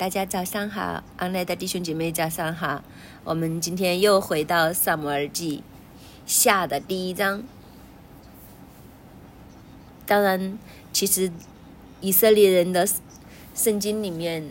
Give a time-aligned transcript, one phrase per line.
[0.00, 2.82] 大家早上好，安来的弟兄姐妹早上好。
[3.22, 5.62] 我们今天又回到萨姆尔记
[6.24, 7.42] 下的第一章。
[10.06, 10.58] 当然，
[10.90, 11.30] 其实
[12.00, 12.88] 以色列人的
[13.54, 14.48] 圣经里面，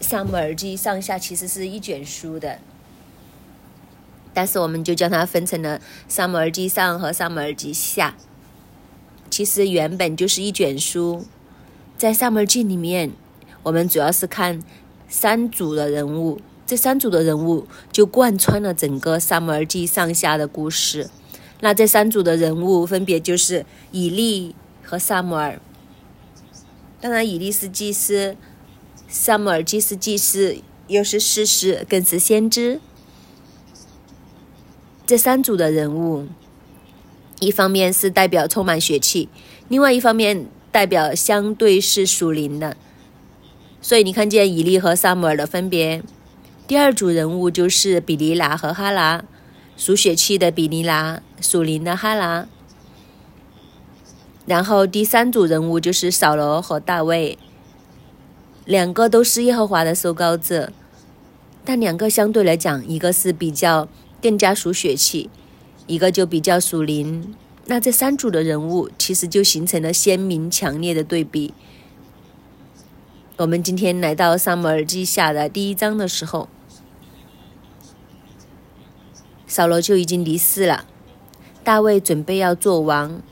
[0.00, 2.58] 萨姆尔记上下其实是一卷书的，
[4.32, 5.78] 但是我们就将它分成了
[6.08, 8.16] 萨姆尔记上和萨姆尔记下。
[9.28, 11.26] 其实原本就是一卷书，
[11.98, 13.10] 在萨姆尔记里面。
[13.62, 14.62] 我们主要是看
[15.08, 21.10] 三组的人物，这三组的人物就贯穿了整个《撒母耳记》上下的故事。
[21.60, 25.60] 那这三组的人物分别就是以利和撒母耳。
[27.00, 28.36] 当然，以利是祭司，
[29.08, 30.56] 撒母耳既是祭司，
[30.86, 32.80] 又是士师，更是先知。
[35.06, 36.28] 这三组的人物，
[37.40, 39.28] 一方面是代表充满血气，
[39.68, 42.76] 另外一方面代表相对是属灵的。
[43.82, 46.02] 所以你看见以利和萨姆尔的分别，
[46.66, 49.24] 第二组人物就是比尼拉和哈拿，
[49.76, 52.46] 属血气的比尼拉，属灵的哈拿。
[54.46, 57.38] 然后第三组人物就是扫罗和大卫，
[58.64, 60.72] 两个都是耶和华的收膏者，
[61.64, 63.88] 但两个相对来讲，一个是比较
[64.20, 65.30] 更加属血气，
[65.86, 67.34] 一个就比较属灵。
[67.66, 71.54] 那这三组的人物其实就形成了鲜明强烈的对比。
[73.40, 76.46] 我们今天来到《萨姆耳记下》的第一章的时候，
[79.46, 80.84] 扫罗就已经离世了，
[81.64, 83.22] 大卫准备要做王，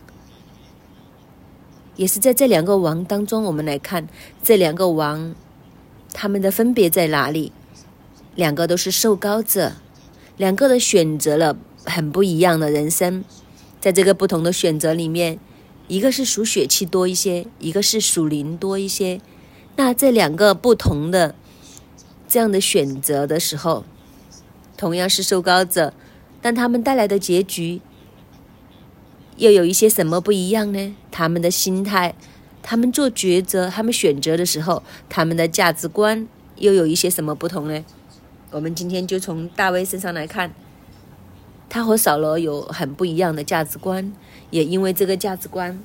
[1.97, 4.09] 也是在这两个王当中，我们来看
[4.42, 5.34] 这两个王，
[6.15, 7.53] 他们的分别在哪里？
[8.34, 9.75] 两个都是受高者，
[10.39, 13.22] 两个的选择了很不一样的人生，
[13.78, 15.39] 在这个不同的选择里面，
[15.87, 19.20] 一个是属血气多一些，一个是属灵多一些。
[19.79, 21.37] 那这两个不同的
[22.27, 23.84] 这样的选择的时候，
[24.77, 25.95] 同样是受膏者，
[26.43, 27.81] 但他们带来的结局
[29.37, 30.97] 又有一些什么不一样呢？
[31.12, 32.17] 他们的心态，
[32.61, 37.84] 他们做抉择，他们选择的时候，他们的价值观又有一些什么不同呢？
[38.50, 40.53] 我们今天就从大卫身上来看，
[41.69, 44.12] 他和扫罗有很不一样的价值观，
[44.50, 45.81] 也因为这个价值观。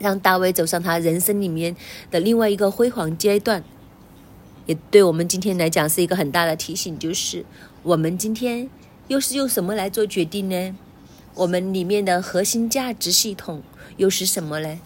[0.00, 1.76] 让大卫走上他人生里面
[2.10, 3.62] 的另外一个辉煌阶段，
[4.66, 7.44] 也对我们今天来讲是一个很大的提醒，就是
[7.82, 8.68] 我们今天
[9.08, 10.74] 又是用什么来做决定呢？
[11.34, 13.62] 我们里面的核心价值系统
[13.98, 14.80] 又是什么呢？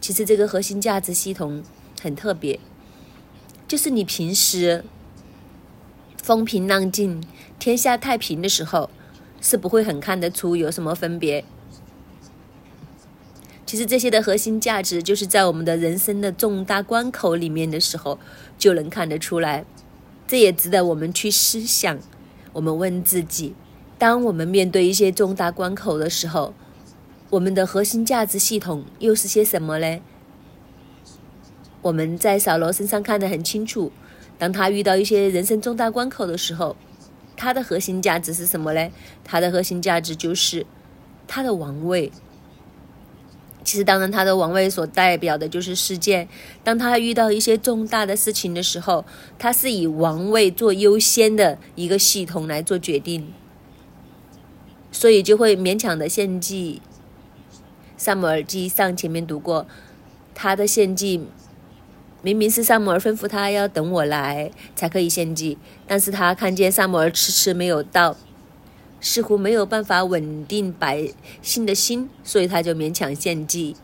[0.00, 1.62] 其实这个核心价值系统
[2.00, 2.58] 很特别，
[3.68, 4.84] 就是你平时
[6.22, 7.22] 风平浪静、
[7.58, 8.88] 天下太平的时候，
[9.40, 11.44] 是不会很看得出有什么分别。
[13.68, 18.18] 其实这些的核心价值，就是在我们的人生的重大关口里面的时候，
[18.56, 19.66] 就能看得出来。
[20.26, 21.98] 这也值得我们去思想。
[22.54, 23.54] 我们问自己：
[23.98, 26.54] 当我们面对一些重大关口的时候，
[27.28, 30.00] 我们的核心价值系统又是些什么呢？
[31.82, 33.92] 我们在扫罗身上看得很清楚。
[34.38, 36.74] 当他遇到一些人生重大关口的时候，
[37.36, 38.88] 他的核心价值是什么呢？
[39.22, 40.64] 他的核心价值就是
[41.26, 42.10] 他的王位。
[43.68, 46.26] 其实，当然，他的王位所代表的就是世界。
[46.64, 49.04] 当他遇到一些重大的事情的时候，
[49.38, 53.30] 他是以王位做优先的一个系统来做决定，
[54.90, 56.80] 所以就会勉强的献祭。
[57.98, 59.66] 萨姆尔记上前面读过，
[60.34, 61.26] 他的献祭
[62.22, 68.16] 明明是萨姆尔吩咐他要等我来才可以献祭，但是他看见萨姆尔迟迟没有到。
[69.00, 71.08] 似乎没有办法稳定百
[71.40, 73.76] 姓的心，所以他就勉强献祭。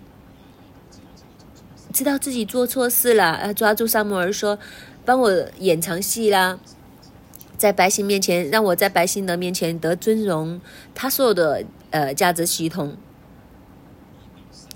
[1.93, 4.59] 知道自己做错事了，要抓住萨摩尔说
[5.07, 6.59] ：“帮我演场戏啦，
[7.57, 10.61] 在百姓面前，让我在百姓的面前得尊荣。”
[10.93, 12.97] 他所有的呃价值系统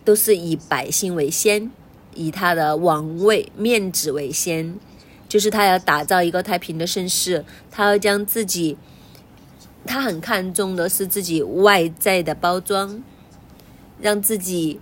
[0.05, 1.73] 都是以百姓为先，
[2.15, 4.79] 以他的王位面子为先，
[5.29, 8.77] 就是他要打造一个太平的盛世，他要将自己。
[9.87, 13.03] 他很看重的是自己外在的包装，
[14.01, 14.81] 让自己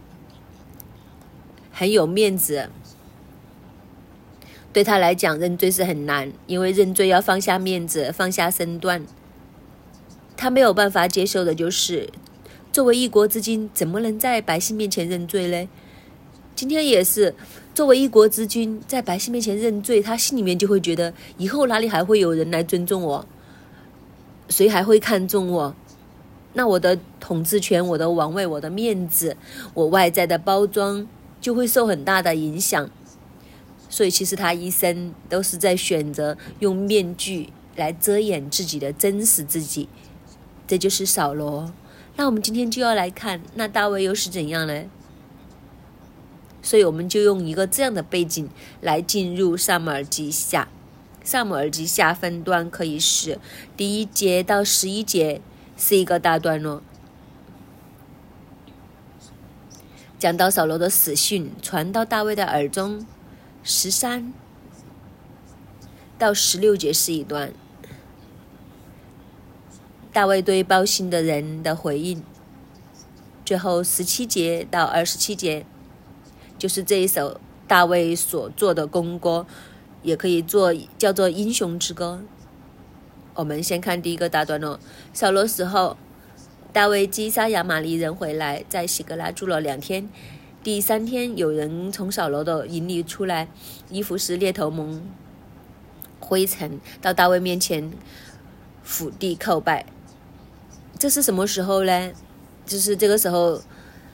[1.70, 2.68] 很有面子。
[4.72, 9.06] 对他来讲，认罪是很难，因为认罪要放下面子，放下身段。
[10.36, 12.10] 他没有办法接受的就是，
[12.70, 15.68] 作为一国之君，怎么能在百姓面前认罪呢？
[16.54, 17.34] 今天也是，
[17.74, 23.26] 作为一国之君，在百姓面前认罪，他心里面就会觉得，以后哪里还会有人来尊重我？
[24.48, 25.74] 谁还会看重我？
[26.54, 29.36] 那我的统治权、我的王位、我的面子、
[29.74, 31.06] 我外在的包装
[31.40, 32.88] 就会受很大的影响。
[33.88, 39.88] 所以其实他一生都是在选择用面具来遮掩自己的真实自己。
[40.66, 41.72] 这就是扫罗。
[42.16, 44.84] 那我们今天就要来看，那大卫又是怎样呢？
[46.62, 48.48] 所以我们就用一个这样的背景
[48.80, 50.66] 来进入萨姆尔记下。
[51.26, 53.40] 萨姆尔记下分段可以是
[53.76, 55.40] 第一节到十一节
[55.76, 56.80] 是一个大段落，
[60.20, 63.04] 讲到扫罗的死讯传到大卫的耳中，
[63.64, 64.32] 十三
[66.16, 67.52] 到十六节是一段。
[70.12, 72.22] 大卫对报信的人的回应，
[73.44, 75.66] 最后十七节到二十七节，
[76.56, 79.44] 就是这一首大卫所做的功歌，
[80.06, 82.22] 也可以做叫做英雄之歌。
[83.34, 84.78] 我们先看第一个大段落：
[85.12, 85.96] 扫罗死后，
[86.72, 90.08] 大卫击杀亚玛利人回来，在喜格拉住了两天。
[90.62, 93.48] 第三天，有人从扫罗的营里出来，
[93.90, 95.02] 衣服是猎头蒙
[96.20, 97.92] 灰尘，到大卫面前
[98.84, 99.86] 伏地叩拜。
[100.96, 102.12] 这是什么时候呢？
[102.64, 103.60] 就是这个时候，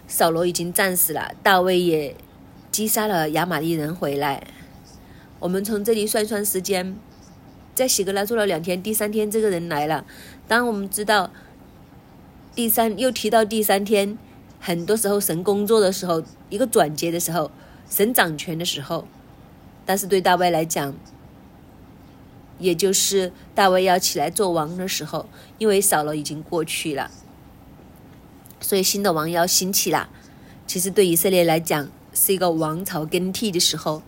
[0.09, 2.17] 扫罗已经战死了，大卫也
[2.71, 4.43] 击杀了亚玛利人回来。
[5.43, 6.97] 我们从这里算算时间，
[7.75, 10.07] 在喜格拉住了两天，第三天这个人来了。
[10.47, 11.33] 当我们知道
[12.55, 14.17] 第三又提到第三天，
[14.61, 17.51] 很多时候神工作的时候，一个转接的时候，
[17.91, 19.09] 神掌权的时候，
[19.85, 20.95] 但是对大卫来讲。
[22.61, 25.29] 也就是大卫要起来做王的时候，
[25.59, 27.11] 因为扫罗已经过去了，
[28.61, 30.09] 所以新的王要兴起了。
[30.69, 34.05] 其实对以色列来讲，是一个王朝更替的时候，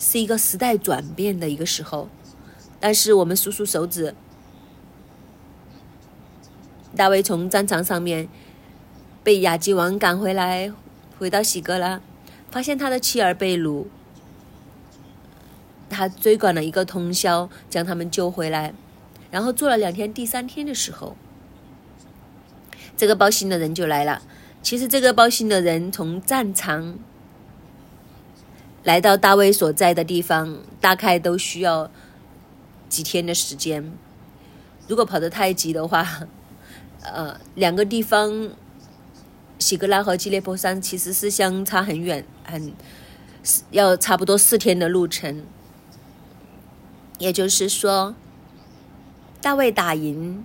[0.00, 2.08] 是一个时代转变的一个时候。
[2.80, 4.14] 但是我们数数手指，
[6.96, 8.26] 大卫从战场上面
[9.22, 10.72] 被亚基王赶回来，
[11.18, 12.00] 回到喜格拉，
[12.50, 13.84] 发现他的妻儿被掳。
[15.90, 18.72] 他追赶了一个通宵，将他们救回来，
[19.30, 20.14] 然后做了两天。
[20.14, 21.16] 第三天的时候，
[22.96, 24.22] 这个报信的人就来了。
[24.62, 26.98] 其实这个报信的人从战场
[28.82, 31.90] 来到大卫所在的地方，大概都需要
[32.88, 33.92] 几天的时间。
[34.88, 36.26] 如果跑得太急的话，
[37.04, 38.50] 呃，两个地方，
[39.58, 42.72] 喜格拉和基列波山其实是相差很远，很
[43.70, 45.44] 要差不多四天的路程。
[47.18, 48.14] 也就是说，
[49.42, 50.42] 大卫打赢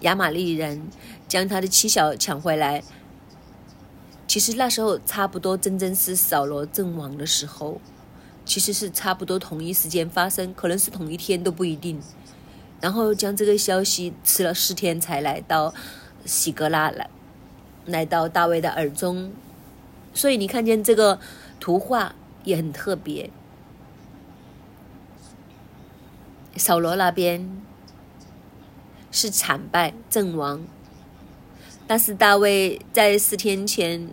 [0.00, 0.88] 亚玛利人，
[1.26, 2.84] 将他的妻小抢回来。
[4.28, 7.80] 其实那时候差不多真正是扫罗阵亡的时候，
[8.44, 11.98] 其实是差不多同一时间发生，可能是同一天都不一定。
[12.80, 15.74] 然后将这个消息吃了四天才来到
[16.26, 17.08] 喜格拉来，
[17.86, 19.32] 来到大卫的耳中。
[20.12, 21.18] 所以你看见这个
[21.58, 22.14] 图画
[22.44, 23.30] 也很特别。
[26.56, 27.62] 扫罗那边
[29.10, 30.64] 是惨败阵亡，
[31.86, 34.08] 但是大卫在四天前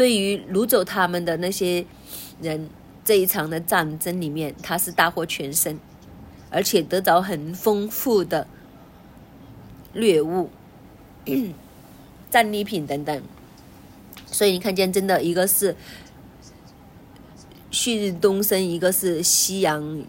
[0.00, 1.84] 对于掳走他们的那些
[2.40, 2.70] 人
[3.04, 5.78] 这一场的战争里面，他是大获全胜，
[6.48, 8.46] 而且得到很丰富的
[9.92, 10.48] 掠物、
[12.30, 13.22] 战利品等等。
[14.24, 15.76] 所以你看见，真的一个是
[17.70, 20.02] 旭日东升，一个是夕阳。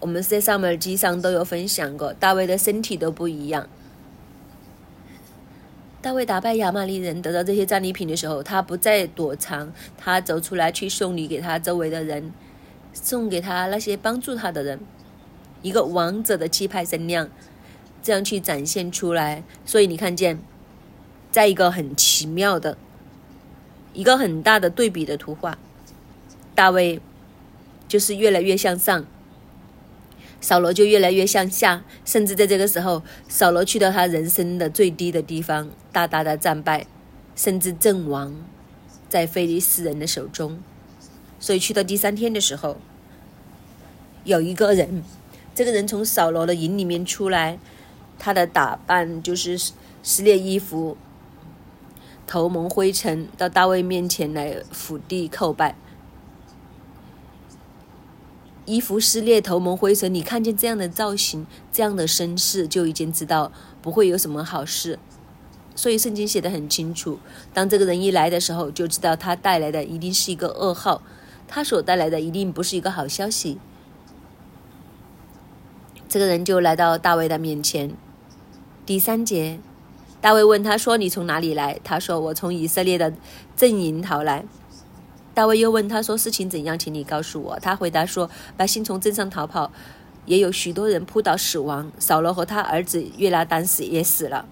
[0.00, 3.66] 我们在上面机上都有分享过，大卫的身体都不一样。
[6.00, 12.32] 大卫打败亚玛利人，得到这些战利品的时候，他不再躲藏，他走出来去送礼给他周围的人，
[12.92, 14.78] 送给他那些帮助他的人，
[15.60, 17.28] 一个王者的气派声量，
[18.00, 19.42] 这样去展现出来。
[19.64, 20.40] 所以你看见，
[21.32, 22.78] 在一个很奇妙的、
[23.92, 25.58] 一个很大的对比的图画，
[26.54, 27.00] 大卫
[27.88, 29.04] 就是越来越向上。
[30.40, 36.86] 扫罗就越来越向下，甚至在这个时候，扫罗去到他人生的最低的地方，大大的战败，
[37.34, 38.34] 甚至阵亡
[39.08, 40.58] 在非利士人的手中。
[41.40, 42.76] 所以去到第三天的时候，
[44.24, 45.02] 有一个人，
[45.54, 47.58] 这个人从扫罗的营里面出来，
[48.18, 49.60] 他的打扮就是
[50.02, 50.96] 撕裂衣服，
[52.26, 55.74] 头蒙灰尘，到大卫面前来伏地叩拜。
[58.68, 60.12] 衣服撕裂，头蒙灰尘。
[60.12, 64.98] 你看见这样的造型，这样的身世，就已经知道不会有什么好事。
[65.74, 67.18] 所以圣经写的很清楚，
[67.54, 71.00] 当这个人一来的时候，就知道他带来的一定是一个噩耗，
[71.48, 73.58] 他所带来的一定不是一个好消息。
[76.06, 77.92] 这个人就来到大卫的面前。
[78.84, 79.58] 第三节，
[80.20, 83.14] 大卫问他说：“你从哪里来？”他说：“我从以色列的
[83.56, 84.44] 阵营逃来。”
[85.38, 86.76] 大卫又问他说：“事情怎样？
[86.76, 88.28] 请你告诉我。”他回答说
[88.58, 89.70] ：“百姓从镇上逃跑，
[90.26, 91.92] 也有许多人扑倒死亡。
[92.00, 94.44] 扫罗和他儿子约拿丹死也死了。”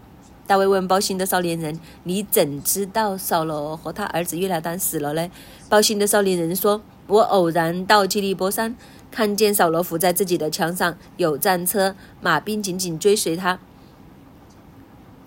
[0.47, 5.29] 大卫问报信的少年人：“你怎知道扫罗和他儿子约拿丹死了呢？”
[5.69, 8.77] 报信的少年人说：“我偶然到基利波山，
[9.11, 13.59] 看见扫罗伏在自己的枪上，有战车、马兵紧紧追随他。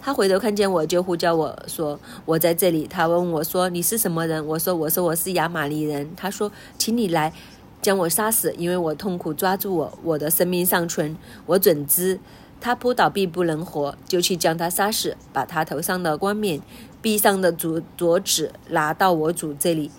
[0.01, 7.33] 他回头看见我，就呼叫我说：‘我在这里。’他问我说：‘你是什么人？’我说：‘我说我是亚玛尼人。’他说：‘请你来
[7.81, 11.17] 将我杀死，因为我痛苦抓住我，我的生命尚存。
[11.45, 12.19] 我准知。’”
[12.61, 16.59] 他扑倒必不能活，就去将他杀死，把他头上的冠冕、
[17.01, 19.89] 臂上的镯镯子拿到我主这里。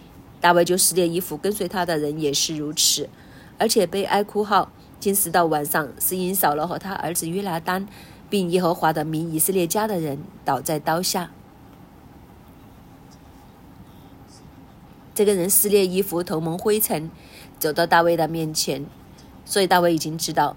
[0.43, 3.09] 大卫就撕裂衣服，跟随他的人也是如此。
[3.57, 7.87] 而且悲哀哭号惊死到晚上，是因扫罗和他儿子约拿丹，
[8.31, 11.31] 并耶和华的名以色列家的人倒在刀下。
[15.13, 17.11] 这个人撕裂衣服，头蒙灰尘，
[17.59, 18.87] 走到大卫的面前，
[19.45, 20.57] 所以大卫已经知道。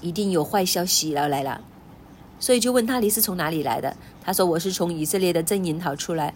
[0.00, 1.60] 一定有坏消息要来了，
[2.38, 3.94] 所以就问他你是从哪里来的？
[4.22, 6.32] 他说我是从以色列的阵营逃出来。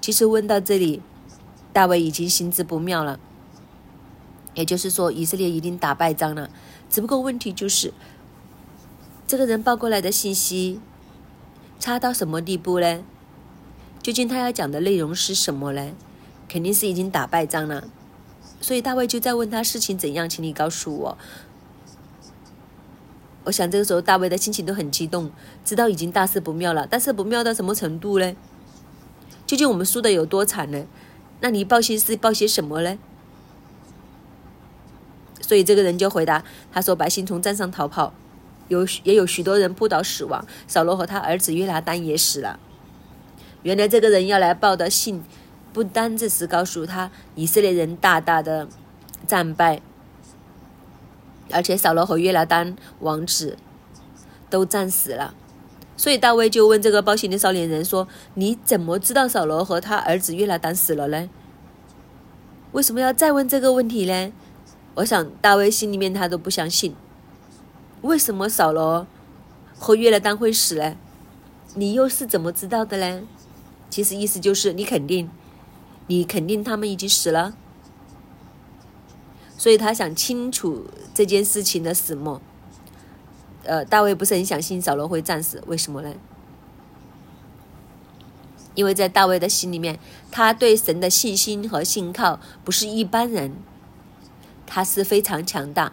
[0.00, 1.02] 其实问到这里，
[1.72, 3.18] 大卫已经心知不妙了。
[4.54, 6.48] 也就是说，以色列一定打败仗了。
[6.88, 7.92] 只不过问题就是，
[9.28, 10.80] 这个人报过来的信息
[11.78, 13.04] 差到什么地步呢？
[14.02, 15.92] 究竟他要讲的内容是什么呢？
[16.48, 17.88] 肯定是已经打败仗了。
[18.58, 21.18] 所以大卫就在问他事情怎样，请你告诉我。
[23.44, 25.30] 我想这个时候大卫的心情都很激动，
[25.62, 26.86] 知道已经大事不妙了。
[26.90, 28.34] 但是不妙到什么程度呢？
[29.46, 30.86] 究竟我们输的有多惨呢？
[31.40, 32.98] 那你报信是报些什么呢？
[35.42, 36.42] 所以这个人就回答
[36.72, 38.14] 他说：“百姓从战上逃跑，
[38.68, 40.46] 有也有许多人扑倒死亡。
[40.66, 42.60] 扫罗和他儿子约拿丹也死了。”
[43.64, 45.24] 原来这个人要来报的信，
[45.72, 48.68] 不单只是告诉他以色列人大大的
[49.26, 49.82] 战败。
[51.50, 53.56] 而且扫罗和约拿丹王子
[54.50, 55.34] 都战死了，
[55.96, 61.30] 所以大卫就问这个报信的少年人说：“你怎么知道扫罗和他儿子约拿丹死了呢？
[62.72, 64.32] 为什么要再问这个问题呢？”
[64.96, 66.94] 我想大卫心里面他都不相信，
[68.02, 69.06] 为什么扫罗
[69.76, 70.96] 和约拿丹会死呢？
[71.74, 73.26] 你又是怎么知道的呢？
[73.90, 75.30] 其实意思就是你肯定，
[76.06, 77.54] 你肯定他们已经死了。
[79.56, 82.40] 所以他想清楚这件事情的始末。
[83.64, 86.14] 呃，大卫不是很相信扫罗会战死，为什么呢？
[88.74, 89.98] 因为在大卫的心里面，
[90.30, 93.56] 他对神的信心和信靠不是一般人，
[94.66, 95.92] 他是非常强大。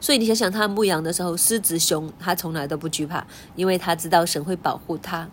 [0.00, 3.26] 所以你想想，他牧羊的时候，狮子熊他从来都不惧怕，
[3.56, 5.28] 因为他知道神会保护他。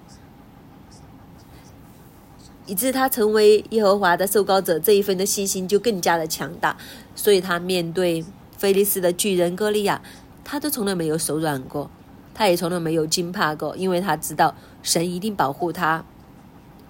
[2.65, 6.77] 以致他成为耶和华的受膏者，这一份的信心就更加的强大。
[7.13, 8.23] 所以他面对
[8.57, 10.01] 菲利斯的巨人歌利亚，
[10.45, 11.91] 他都从来没有手软过，
[12.33, 16.05] 他也从来没有惊怕过，因为他知道神一定保护他。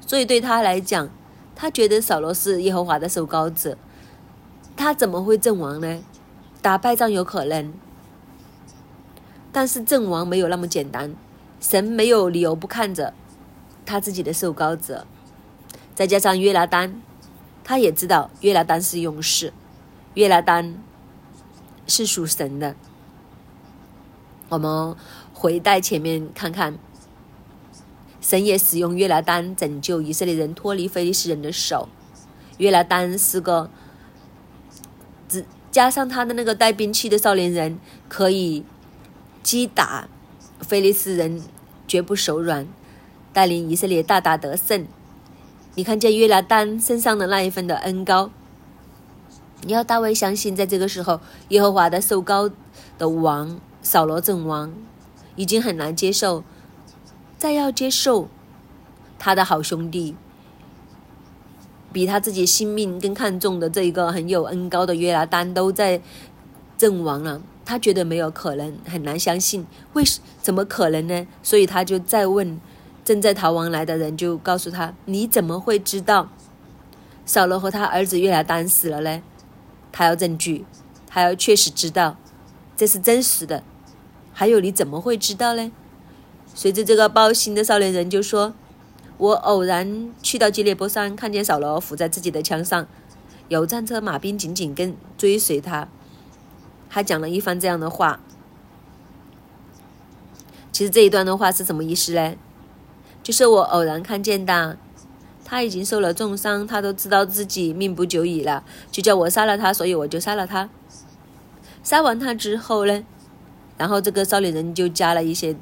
[0.06, 1.10] 所以对他来讲，
[1.56, 3.76] 他觉得扫罗是耶和华的受膏者，
[4.78, 6.04] 他怎么会阵亡呢？
[6.64, 7.74] 打败仗有可能，
[9.52, 11.14] 但是阵亡没有那么简单。
[11.60, 13.14] 神没有理由不看着
[13.86, 15.06] 他自己的受膏者。
[15.94, 17.02] 再加上约拿丹，
[17.66, 19.52] 他也知道约拿丹是勇士，
[20.14, 20.82] 约拿丹
[21.86, 22.76] 是属神的。
[24.48, 24.96] 我们
[25.34, 26.80] 回带前面看看，
[28.22, 31.90] 神也使用约拿丹拯救以色列人脱离非利士人的手。
[32.58, 33.70] 约拿丹是个，
[35.28, 38.64] 只加上他的那个带兵器的少年人，可以
[39.42, 40.08] 击打
[40.60, 41.42] 非利士人，
[41.88, 42.68] 绝不手软，
[43.34, 44.86] 带领以色列大大得胜。
[45.74, 48.30] 你看见约拿丹身上的那一份的恩高，
[49.64, 52.52] 你要大卫相信，在这个时候，耶和华的受高
[53.00, 54.72] 的王扫罗阵亡，
[55.36, 56.44] 已经很难接受，
[57.40, 58.30] 再要接受
[59.18, 60.16] 他的好兄弟，
[61.94, 66.02] 比他自己性命更看重的这一个很有恩高的约拿丹都在
[66.78, 71.28] 阵亡了，他觉得没有可能，很难相信，为什怎么可能呢？
[71.42, 72.60] 所以他就再问。
[73.06, 76.30] 正在逃亡来的人就告诉他：“你怎么会知道
[77.26, 79.22] 扫罗和他儿子约拿丹死了呢？
[79.92, 80.66] 他要证据，
[81.06, 82.16] 他要确实知道
[82.78, 83.62] 这是真实的。
[84.32, 85.70] 还有你怎么会知道呢？”
[86.56, 88.54] 随着这个报信的少年人就说
[89.18, 92.88] ：“我偶然去到基列波山，看见扫罗伏在自己的枪上，
[93.48, 95.88] 有战车马兵紧紧跟追随他。”
[96.90, 98.20] 他讲了一番这样的话。
[100.72, 102.36] 其实这一段的话是什么意思呢？
[103.22, 104.78] 就是我偶然看见的，
[105.46, 110.70] 他已经受了重伤，他都知道自己命不久矣了，就叫我杀了他，所以我就杀了他。
[111.84, 113.04] 杀完他之后呢，
[113.78, 115.56] 然后这个少年人就加了一些，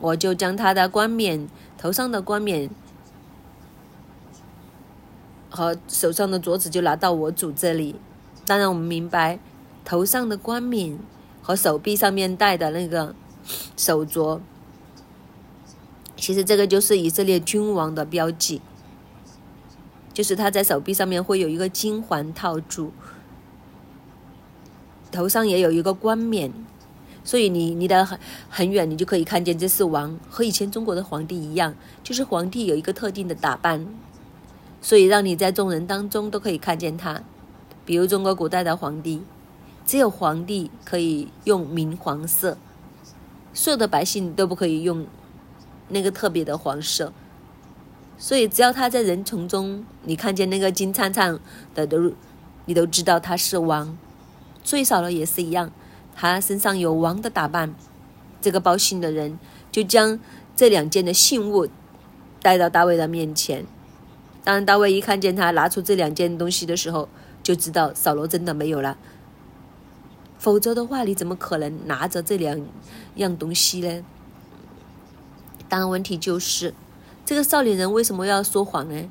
[0.00, 1.48] 我就将他的冠冕，
[1.78, 2.68] 头上的冠冕
[5.48, 7.94] 和手上的镯子就拿到我主这里。
[8.44, 9.38] 当然，我们明白，
[9.84, 10.98] 头上的冠冕
[11.40, 13.14] 和手臂上面戴的那个
[13.76, 14.40] 手镯，
[16.16, 18.60] 其实这个就是以色列君王的标记。
[20.12, 22.90] 就是他在手臂上面会有一个金环套住，
[25.12, 26.52] 头上也有一个冠冕，
[27.28, 28.18] 所以你离得很
[28.48, 33.86] 很远，你就可以看见这是王，和以前中国的皇帝一样，就是皇帝有一个特定的打扮，
[34.80, 37.20] 所以让你在众人当中都可以看见他。
[37.84, 39.20] 比如中国古代的皇帝，
[39.84, 42.56] 只有皇帝可以用明黄色，
[43.52, 45.06] 所有的百姓都不可以用
[45.90, 47.12] 那个特别的黄色。
[48.16, 51.38] 所以，只要他在人丛中，你看见那个金灿灿
[51.74, 52.10] 的，都
[52.64, 53.98] 你都知道他是王。
[54.64, 55.70] 最少了也是一样，
[56.20, 57.72] 他身上有王的打扮。
[58.40, 59.38] 这个报信的人
[59.70, 60.18] 就将
[60.56, 61.68] 这两件的信物
[62.42, 63.64] 带到大卫的面前。
[64.42, 67.08] 当大卫一看见他拿出这两件东西的时候，
[67.42, 68.98] 就知道扫罗真的没有了。
[70.38, 72.60] 否则的话，你怎么可能拿着这两
[73.14, 74.04] 样东西呢？
[75.68, 76.74] 当然，问题就是。
[77.24, 79.10] 这个少年人为什么要说谎呢？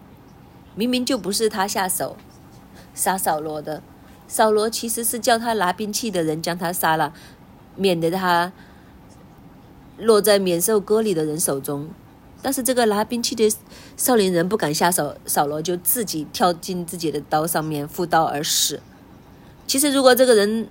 [0.76, 2.18] 明明就不是他下手
[2.94, 3.84] 杀扫罗的，
[4.28, 7.14] 扫罗其实是叫他拿兵器的人将他杀了，
[7.76, 8.52] 免得他
[9.98, 11.90] 落在免受割礼的人手中。
[12.42, 13.52] 但是这个拿兵器的
[13.96, 18.80] 少年人不敢下手，扫罗就自己跳进自己的刀上面负刀而死。
[19.66, 20.68] 其实如果这个人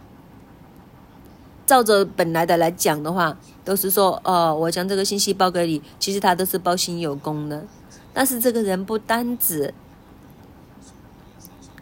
[1.67, 7.67] 照着本来的来讲的话，都是说哦，我将这个信息报给你，其实他都是报信有功的。
[8.15, 9.75] 但是这个人不单止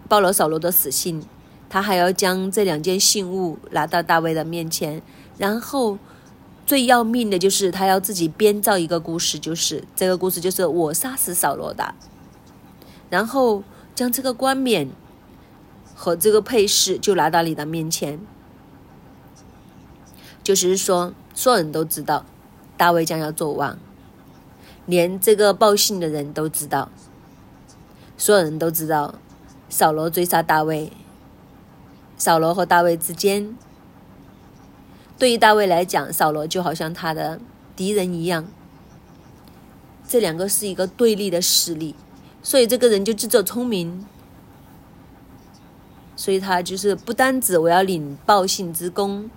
[0.09, 1.23] 报了扫罗的死信，
[1.75, 5.03] 他还要将这两件信物拿到大卫的面前，
[5.37, 5.99] 然后
[6.65, 11.97] 最要命的就是他要自己编造一个故事，就是这个故事就是我杀死扫罗的，
[13.11, 14.89] 然后将这个冠冕
[15.97, 18.21] 和这个配饰就拿到你的面前。
[20.45, 22.25] 就是说，所有人都知道
[22.77, 23.77] 大卫将要做王，
[24.87, 26.93] 连这个报信的人都知道，
[28.17, 29.17] 所有人都知道
[29.69, 30.93] 扫罗追杀大卫，
[32.17, 33.57] 扫罗和大卫之间，
[35.19, 37.41] 对于大卫来讲，扫罗就好像他的
[37.77, 38.47] 敌人一样，
[40.07, 41.95] 这两个是一个对立的势力，
[42.43, 44.07] 所以这个人就自作聪明，
[46.17, 49.31] 所以他就是不单指我要领报信之功。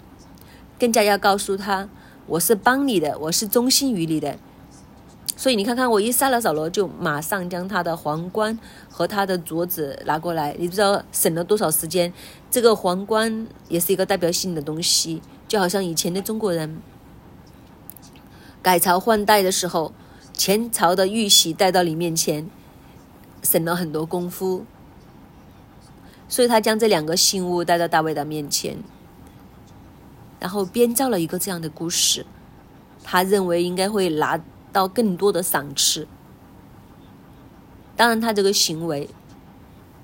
[0.80, 1.90] 更加要告诉他，
[2.28, 4.38] 我是帮你的，我是忠心于你的。
[5.36, 8.60] 所以你看看，我一杀了扫罗，就马上将他的皇冠
[8.90, 10.56] 和他的镯子拿过来。
[10.60, 12.14] 你不知道省了多少时间。
[12.50, 16.82] 这个皇冠也是一个代表性的东西，就好像以前的中国人
[18.62, 19.94] 改朝换代的时候，
[20.34, 22.50] 前朝的玉玺带到你面前，
[23.44, 24.66] 省了很多功夫。
[26.30, 28.78] 所以他将这两个信物带到大卫的面前。
[30.40, 32.26] 然后编造了一个这样的故事，
[33.04, 34.40] 他认为应该会拿
[34.72, 36.08] 到更多的赏赐。
[37.96, 39.10] 当然，他这个行为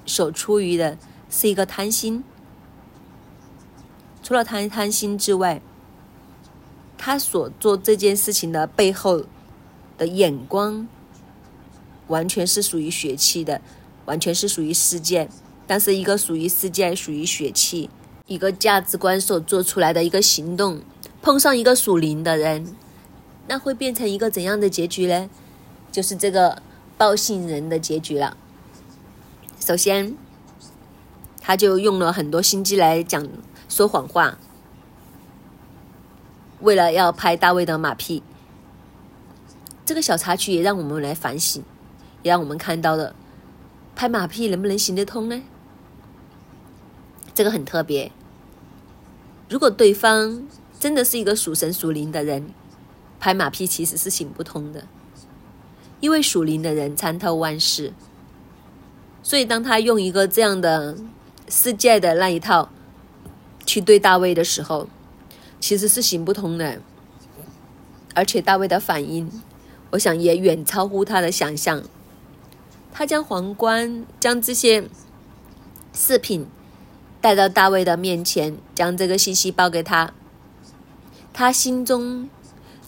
[0.05, 0.97] 所出于的
[1.29, 2.23] 是一个贪心。
[4.23, 5.61] 除了贪贪心之外，
[6.97, 9.23] 他所做这件事情的背后
[9.97, 10.87] 的眼光，
[12.07, 13.59] 完全是属于血气的，
[14.05, 15.29] 完全是属于世界。
[15.67, 17.89] 但是一个属于世界，属于血气。
[18.25, 20.81] 一个价值观所做出来的一个行动，
[21.21, 22.73] 碰上一个属灵的人，
[23.47, 25.29] 那会变成一个怎样的结局呢？
[25.91, 26.61] 就是这个
[26.97, 28.37] 报信人的结局了。
[29.59, 30.15] 首先，
[31.41, 33.27] 他就用了很多心机来讲
[33.73, 34.37] 说谎话，
[36.59, 38.21] 为了要拍大卫的马屁。
[39.83, 41.63] 这个小插曲也让我们来反省，
[42.21, 43.15] 也让我们看到了
[43.95, 45.41] 拍马屁能不能行得通呢？
[47.33, 48.11] 这个很特别。
[49.49, 50.47] 如果对方
[50.79, 52.53] 真的是一个属神属灵的人，
[53.19, 54.85] 拍马屁其实是行不通的，
[55.99, 57.91] 因为属灵的人参透万事。
[59.23, 60.95] 所以当他用一个这样的
[61.49, 62.69] 世界的那一套
[63.65, 64.87] 去对大卫的时候，
[65.59, 66.79] 其实是行不通的。
[68.15, 69.31] 而且大卫的反应，
[69.91, 71.83] 我想也远超乎他的想象。
[72.91, 74.87] 他将皇冠，将这些
[75.93, 76.47] 饰品。
[77.19, 80.13] 带到大卫的面前，将这个信息报给他。
[81.31, 82.29] 他心中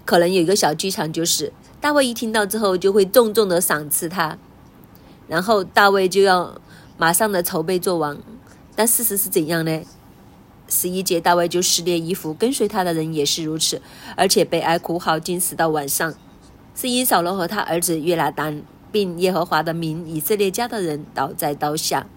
[0.04, 4.38] 可能有一个小剧场，就是大卫一听到之后就会重重的赏赐他。
[5.30, 6.60] 然后大卫就要
[6.98, 8.18] 马上的筹备做王。
[8.76, 9.82] 但事实是怎样呢？
[10.68, 13.82] 十一节，大卫就撕裂衣服，跟随他的人也是如此，
[14.16, 16.14] 而且悲哀哭号，进食到晚上。
[16.74, 22.08] 是因扫罗和他儿子约拿丹，并耶和华的名以色列家的人倒在刀下。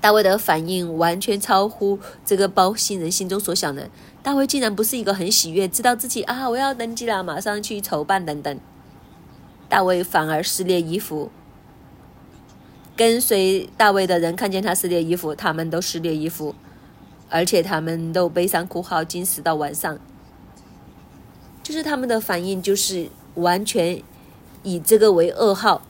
[0.00, 3.90] 大卫的反应完全超乎这个包信人心中所想的。
[4.22, 8.58] 大卫竟然不是一个很喜悦，知道自己啊我要登基了，马上去筹办等等。
[9.68, 11.30] 大卫反而撕裂衣服。
[12.96, 16.54] 跟随大卫的人看见他撕裂衣服，他们都撕裂衣服，
[17.28, 19.98] 而且他们都悲伤哭号，惊死到晚上。
[21.62, 24.00] 就是他们的反应，就是完全
[24.62, 25.82] 以这个为噩耗。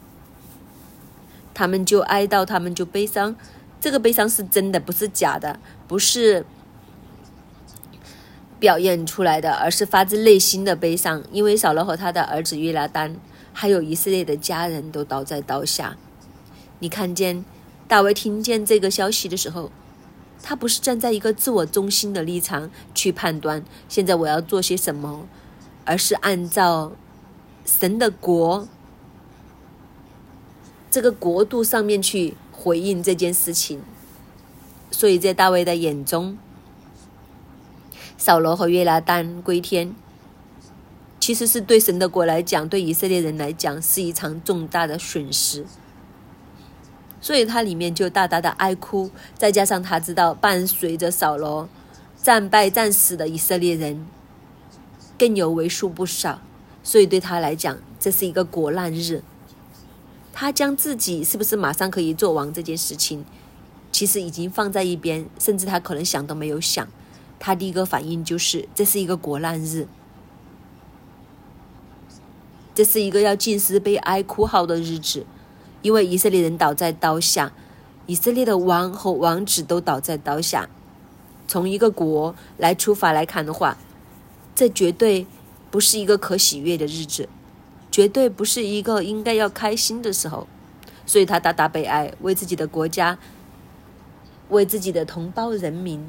[1.53, 3.37] 他们就哀悼，他们就悲伤。
[3.81, 6.45] 这个悲伤是真的，不是假的，不是
[8.59, 11.23] 表演出来的，而是发自内心的悲伤。
[11.31, 13.17] 因为扫罗和他的儿子约拿丹，
[13.53, 15.97] 还有以色列的家人都倒在刀下。
[16.79, 17.45] 你看见
[17.87, 19.71] 大卫听见这个消息的时候，
[20.43, 25.27] 他不是站在一个自我中心的立场去判断现在我要做些什么，
[25.85, 26.93] 而是按照
[27.65, 28.69] 神的国
[30.91, 33.83] 这个国度上面去回应这件事情。
[34.93, 36.39] 所以在大卫的眼中，
[38.17, 39.95] 扫罗和约拿丹归天，
[41.21, 45.67] 其实是对神的国来讲，对以色列人来讲是一场重大的损失。
[47.27, 51.69] 所以他里面就大大的哀哭，再加上他知道伴随着扫罗
[52.23, 54.07] 战败战死的以色列人
[55.19, 56.41] 更有为数不少，
[56.85, 59.25] 所以对他来讲这是一个国难日。
[60.33, 63.25] 他将自己是不是马上可以做王这件事情，
[63.91, 66.87] 其实已经放在一边，甚至他可能想都没有想。
[67.41, 69.89] 他第一个反应就是这是一个国难日，
[72.73, 75.27] 这是一个要尽思悲哀哭号的日子。
[75.87, 77.53] 因为以色列人倒在刀下，
[78.07, 80.69] 以色列的王和王子都倒在刀下。
[81.47, 83.77] 从一个国来出发来看的话，
[84.53, 85.29] 这绝对
[85.71, 87.29] 不是一个可喜悦的日子，
[87.89, 90.49] 绝对不是一个应该要开心的时候。
[91.07, 93.17] 所以他大大悲哀，为自己的国家，
[94.49, 96.05] 为自己的同胞人民，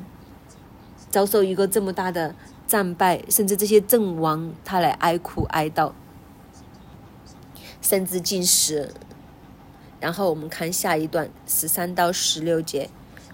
[1.11, 2.33] 遭受一个这么大的
[2.65, 5.91] 战败，甚至这些阵亡，他来哀哭哀悼，
[7.79, 8.91] 甚至进食。
[9.99, 12.89] 然后我们看下一段十三到十六节，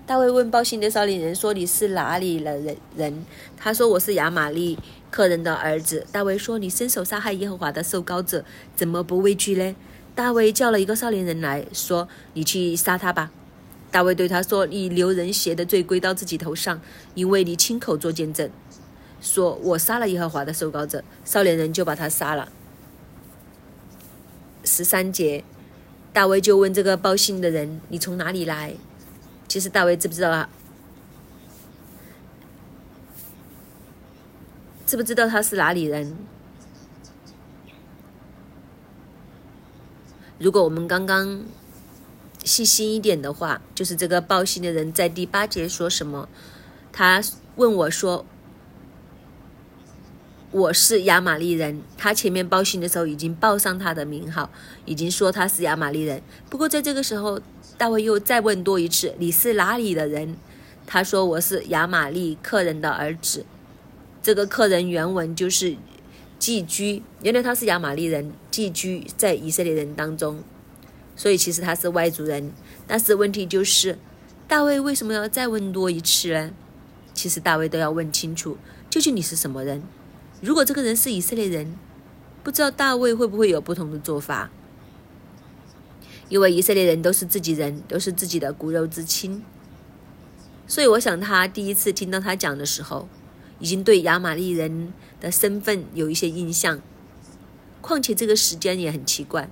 [0.05, 3.25] 大卫问报信的少年人说：“你是哪里的人？”人
[3.57, 4.79] 他说：“我是亚玛利
[5.11, 8.45] 客人的儿子。”大卫说：“你伸手杀害耶和华的受膏者，
[8.75, 9.75] 怎么不畏惧呢？”
[10.15, 13.31] 大卫叫了一个少年人来说：“你去杀他吧。”
[13.91, 16.81] 大卫对他说：“你流人血的罪归到自己头上，
[17.13, 18.49] 因为你亲口做见证，
[19.19, 22.49] 说我杀了耶和华的受膏者。”少年人就把他杀了。
[24.63, 25.43] 十三节。
[26.13, 28.75] 大卫就问这个报信的人：“你从哪里来？”
[29.49, 30.47] 其实大卫知不知道啊？
[34.85, 36.15] 知不知道他是哪里人？
[40.37, 41.43] 如果我们刚刚
[42.43, 46.29] 细心一点的话，就是这个报信的人在第八节说什么？
[46.91, 47.21] 他
[47.55, 48.25] 问我说。
[50.53, 54.51] 我是亚玛利人，他前面报信的时候已经报上他的名号，
[54.85, 56.21] 已经说他是亚玛利人。
[56.47, 57.41] 不过在这个时候，
[57.75, 60.37] 大卫又再问多一次：“你是哪里的人？”
[60.85, 63.47] 他说：“我是亚玛利客人的儿子。”
[64.21, 65.75] 这个客人原文就是
[66.37, 70.43] 寄居，原来他是亚玛利人，寄居在以色列人当中，
[71.15, 72.51] 所以其实他是外族人。
[72.85, 73.97] 但是问题就是，
[74.47, 76.51] 大卫为什么要再问多一次呢？
[77.11, 78.55] 其实大卫都要问清楚，
[78.91, 79.81] 究竟你是什么人？
[80.43, 81.73] 如果这个人是以色列人，
[82.43, 84.51] 不知道大卫会不会有不同的做法？
[86.27, 89.41] 因为以色列人都是自己人，都是自己的骨肉之亲，
[90.67, 93.07] 所以我想他第一次听到他讲的时候，
[93.59, 96.81] 已经对亚玛利人的身份有一些印象。
[97.79, 99.49] 况且这个时间也很奇怪，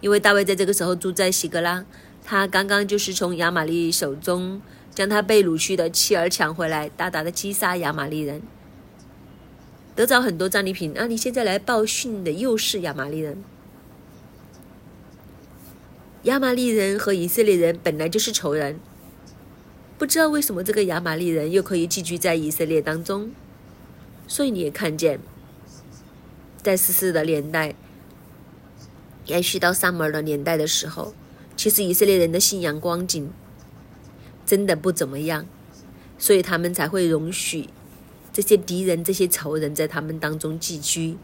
[0.00, 1.84] 因为大卫在这个时候住在喜格拉，
[2.24, 4.60] 他刚刚就是从亚玛利手中
[4.92, 8.42] 将他被掳去的妻儿抢回来，大大的击杀亚玛利人。
[9.96, 11.06] 得着很多战利品啊！
[11.06, 13.42] 你现在来报讯的又是亚玛利人。
[16.24, 18.78] 亚玛利人和以色列人本来就是仇人，
[19.96, 23.32] 不知道为什么这个亚玛利人又可以寄居在以色列当中。
[24.28, 25.18] 所以你也看见，
[26.62, 27.74] 在四世的年代，
[29.24, 31.14] 延续到撒母耳的年代的时候，
[31.56, 33.30] 其实以色列人的信仰光景
[34.44, 35.46] 真的不怎么样，
[36.18, 37.70] 所以他们才会容许。
[38.36, 41.16] 这些敌人、这些仇人在他们当中寄居，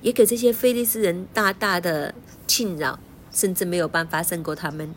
[0.00, 2.14] 也给这些菲利斯人大大的
[2.46, 2.98] 侵扰。
[3.30, 4.94] 甚至没有办法胜过他们。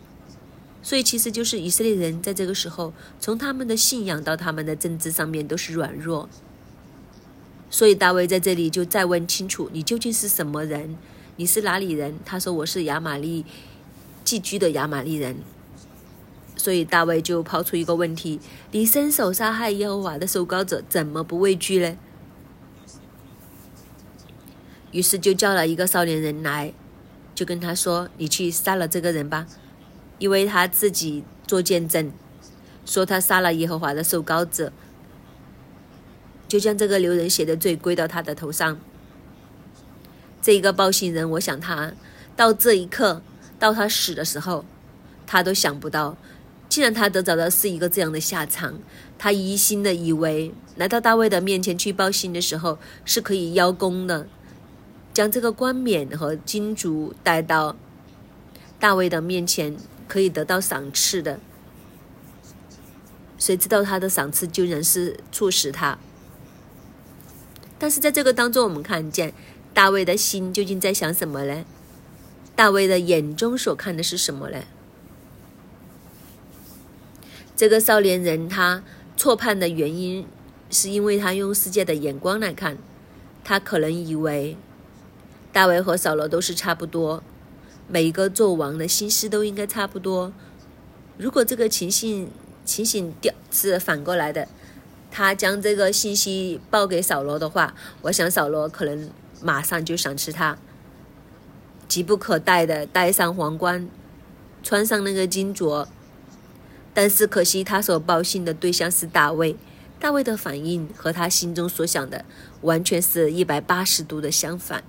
[0.82, 6.28] 所以，其实就是以色列人在这个时候，从他们的信仰到他们的政治上面都是软弱。
[7.70, 10.96] 所以大卫在这里就再问清楚：你究竟是什么人？
[11.36, 12.14] 你是哪里人？
[12.24, 13.44] 他说：我是亚玛利
[14.24, 15.36] 寄居的亚玛利人。
[16.62, 18.38] 所以大卫就抛出一个问题：
[18.70, 21.96] 你伸手杀害耶和华的受膏者，怎么不畏惧呢？
[24.92, 26.72] 于是就叫了一个少年人来，
[27.34, 29.48] 就跟他说：你去杀了这个人吧。
[30.20, 32.12] 因为他自己做见证，
[32.86, 34.72] 说他杀了耶和华的受膏者，
[36.46, 38.78] 就将这个流人血的罪归到他的头上。
[40.40, 41.92] 这一个报信人，我想他
[42.36, 43.20] 到这一刻，
[43.58, 44.64] 到他死的时候，
[45.26, 46.16] 他都想不到，
[46.72, 48.80] 既然他得找的是一个这样的下场，
[49.18, 54.26] 他一心的以为来到大卫的面前去报信的时候是可以邀功的，
[55.12, 57.76] 将这个冠冕和金烛带到
[58.80, 59.76] 大卫的面前。
[60.08, 61.40] 可以得到赏赐的，
[63.38, 65.98] 谁知道他的赏赐居然是促使他？
[67.78, 69.34] 但是在这个当中，我们看见
[69.74, 71.64] 大卫的心究竟在想什么呢？
[72.54, 74.58] 大卫的眼中所看的是什么呢？
[77.54, 78.82] 这个少年人他
[79.16, 80.26] 错判的原因，
[80.70, 82.78] 是因为他用世界的眼光来看，
[83.44, 84.56] 他可能以为
[85.52, 87.22] 大卫和扫罗都是差不多。
[87.88, 90.32] 每一个做王的心思都应该差不多。
[91.18, 92.30] 如果这个情形
[92.64, 94.48] 情形调是反过来的，
[95.10, 99.10] 他将这个信息报给扫罗的话，我想扫罗可能
[99.42, 100.56] 马上就赏赐他，
[101.86, 103.86] 急不可待的戴上皇冠，
[104.62, 105.86] 穿上那个金镯。
[106.94, 109.56] 但是可惜他所报信的对象是大卫，
[109.98, 112.24] 大卫的反应和他心中所想的
[112.60, 114.84] 完全是一百八十度的相反。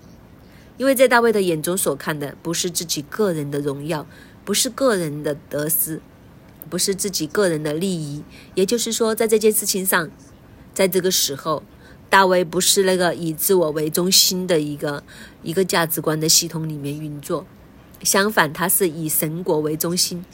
[0.77, 4.07] 因为在大卫的眼中所看的不是自己个人的荣耀，
[4.43, 6.01] 不是个人的得失，
[6.69, 8.23] 不是自己个人的利益。
[8.55, 10.09] 也就是说，在这件事情上，
[10.73, 11.63] 在这个时候，
[12.09, 15.03] 大卫不是那个以自我为中心的一个
[15.43, 17.45] 一个价值观的系统里面运作，
[18.01, 20.25] 相反，他是以神国为中心。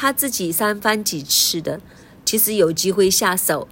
[0.00, 1.78] 他自己三番几次的，
[2.24, 3.68] 其实有机会下手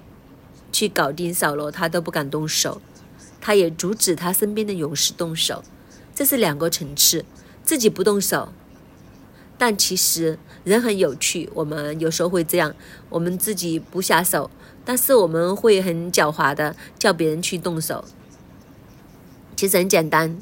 [0.71, 2.83] 去搞定扫罗，他都不敢动手，
[3.41, 5.65] 他也阻止他身边的勇士动手。
[6.15, 7.25] 这是两个层次，
[7.65, 8.53] 自己不动手，
[9.57, 11.49] 但其实人很有趣。
[11.55, 12.75] 我们有时候会这样，
[13.09, 14.51] 我们自己不下手，
[14.85, 18.05] 但是我们会很狡猾的叫别人去动手。
[19.57, 20.39] 其实很简单，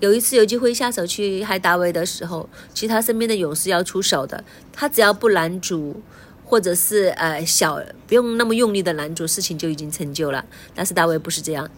[0.00, 6.02] 有一次有机会下手去害大卫的时候，其实他身边的勇士要出手的，他只要不拦阻，
[6.44, 10.44] 或者是呃小不用那么用力的拦阻，事情就已经成就了。
[10.74, 11.70] 但是大卫不是这样。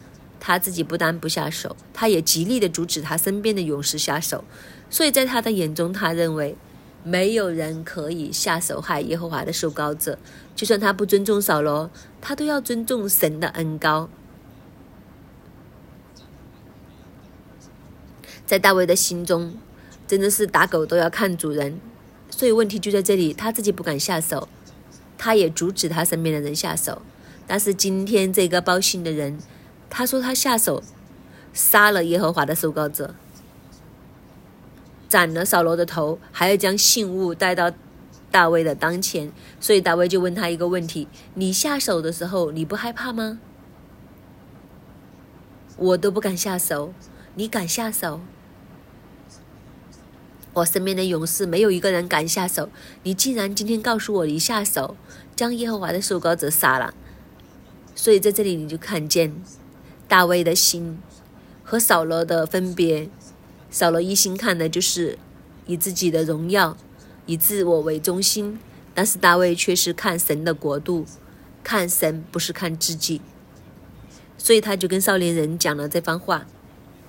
[0.45, 4.43] 他自己不但不下手，他也极力的阻止他身边的勇士下手，
[4.91, 6.57] 所以在他的眼中，他认为
[7.05, 10.19] 没有人可以下手害耶和华的受膏者，
[10.57, 11.89] 就算他不尊重扫罗，
[12.21, 14.09] 他都要尊重神的恩高。
[18.53, 19.55] 在大卫的心中，
[20.07, 21.81] 真的是打狗都要看主人，
[22.29, 24.47] 所以问题就在这里，他自己不敢下手，
[25.17, 27.01] 他也阻止他身边的人下手，
[27.47, 29.39] 但是今天这个报信的人。
[29.89, 30.83] 他说他下手
[31.55, 33.15] 杀了耶和华的受膏者，
[35.09, 37.73] 斩了扫罗的头，还要将信物带到
[38.31, 39.33] 大卫的当前。
[39.61, 43.39] 所以大卫就问他一个问题：你下手的时候，你不害怕吗？
[45.79, 46.93] 我都不敢下手，
[47.35, 48.21] 你敢下手？
[50.55, 52.69] 我身边的勇士没有一个人敢下手，
[53.03, 54.97] 你竟然今天告诉我你下手
[55.35, 56.93] 将耶和华的受膏者杀了，
[57.95, 59.35] 所以在这里你就看见。
[60.09, 60.99] 大卫的心
[61.65, 63.09] 和扫罗的分别，
[63.71, 65.19] 扫罗一心看的就是
[65.65, 66.77] 以自己的荣耀，
[67.25, 68.59] 以自我为中心，
[68.93, 71.07] 但是大卫却是看神的国度，
[71.65, 73.23] 看神不是看自己，
[74.37, 76.45] 所以他就跟少年人讲了这番话，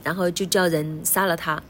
[0.01, 1.61] 然后就叫人杀了他，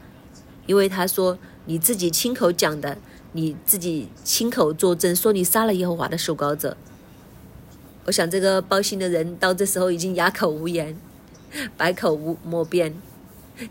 [0.66, 2.98] 因为他说你自己亲口讲的，
[3.32, 6.76] 你自己亲口作证说你杀了耶和华的受膏者，
[8.04, 10.96] 我想这个报信的人到这时候已经哑口无言。
[11.76, 12.92] 百口无莫辩，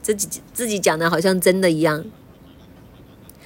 [0.02, 2.06] 自己自己讲的好像真的一样。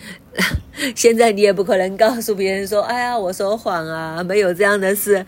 [0.96, 5.26] 现在你也不可能告诉别人说：“哎呀，我说谎啊，没有这样的事。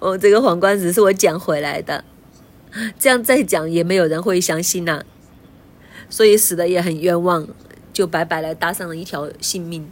[0.00, 2.04] 我 这个皇冠只是我捡回来的。”
[2.98, 5.04] 这样再讲也没有人会相信呐。
[6.10, 7.46] 所以死的也很冤枉，
[7.92, 9.90] 就白白的搭上了一条性命。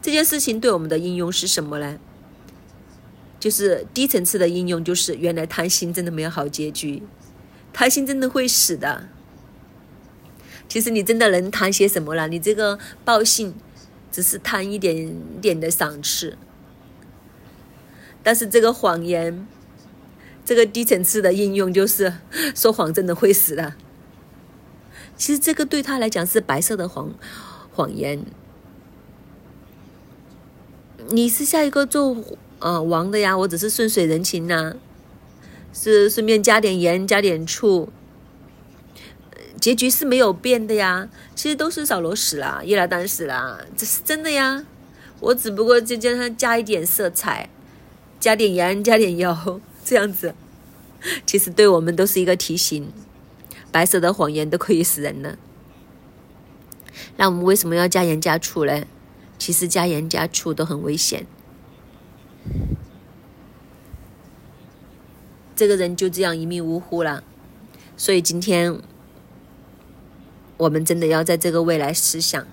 [0.00, 1.98] 这件事情对我们的应用是什么呢？
[3.38, 7.02] 就是低层次的应用，就是原来贪心真的没有好结局。
[7.72, 9.08] 贪心真的会死的。
[10.68, 12.26] 其实你真的能谈些什么了？
[12.28, 13.54] 你这个报信
[14.10, 16.36] 只是贪一点点的赏赐，
[18.22, 19.46] 但是这个谎言，
[20.44, 22.14] 这个低层次的应用就是
[22.54, 23.74] 说谎真的会死的。
[25.16, 27.12] 其实这个对他来讲是白色的谎
[27.72, 28.24] 谎言。
[31.08, 32.16] 你是下一个做
[32.58, 34.74] 呃王的呀，我只是顺水人情呐，
[35.72, 37.88] 是顺便加点盐加点醋，
[39.60, 41.08] 结局是没有变的呀。
[41.34, 44.64] 其实都是扫罗死了，叶拉丹死了，这是真的呀。
[45.20, 47.48] 我只不过就叫他加一点色彩，
[48.18, 50.34] 加点盐加点油这样子，
[51.24, 52.92] 其实对我们都是一个提醒。
[53.76, 55.36] 白色的谎言都可以死人了，
[57.18, 58.86] 那我们为什么要加盐加醋呢？
[59.36, 61.26] 其实加盐加醋都很危险。
[65.54, 67.22] 这个人就这样一命呜呼了。
[67.98, 68.80] 所以今天
[70.56, 72.46] 我们真的要在这个未来思想。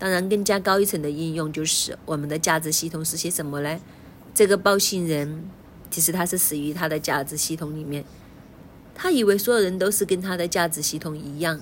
[0.00, 3.78] 当然，更加高一层的应用就是我们的价值系统是些什么呢？
[4.34, 5.48] 这个报信人
[5.92, 8.04] 其实他是死于他的价值系统里面。
[9.00, 11.60] 他以为所有人都是跟他的价值系统一样，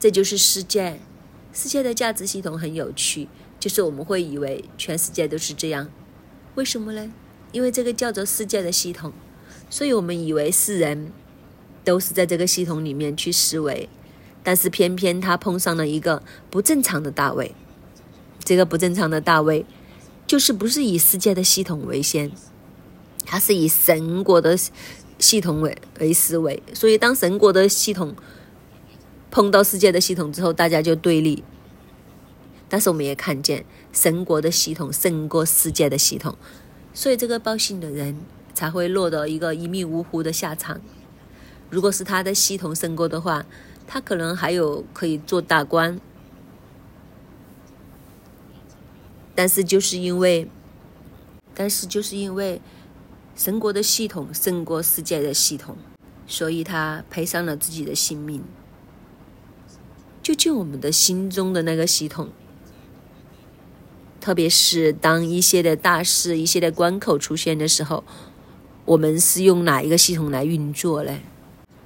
[0.00, 0.98] 这就是世界。
[1.52, 3.28] 世界的价值系统很有趣，
[3.60, 5.88] 就是我们会以为全世界都是这样。
[6.56, 7.12] 为什么呢？
[7.52, 9.12] 因为这个叫做世界的系统，
[9.70, 11.12] 所以我们以为世人
[11.84, 13.88] 都是在这个系统里面去思维。
[14.42, 17.54] 但是偏偏他碰上了一个不正常的大卫，
[18.42, 19.64] 这个不正常的大卫
[20.26, 22.32] 就是不是以世界的系统为先，
[23.24, 24.58] 他是以神国的。
[25.22, 28.16] 系统为为思维，所以当神国的系统
[29.30, 31.44] 碰到世界的系统之后，大家就对立。
[32.68, 36.36] 但是我们也看见神国的系统胜过世界的系统，
[36.92, 38.16] 所以这个报信的人
[38.52, 40.80] 才会落到一个一命呜呼的下场。
[41.70, 43.46] 如果是他的系统胜过的话，
[43.86, 46.00] 他可能还有可以做大官。
[49.36, 50.48] 但是就是因为，
[51.54, 52.60] 但是就是因为。
[53.34, 55.76] 神国的系统胜过世界的系统，
[56.26, 58.44] 所以他赔上了自己的性命，
[60.22, 62.30] 就救我们的心中的那个系统。
[64.20, 68.04] 特别是当一些的大事、一些的关口出现的时候，
[68.84, 71.18] 我们是用哪一个系统来运作呢？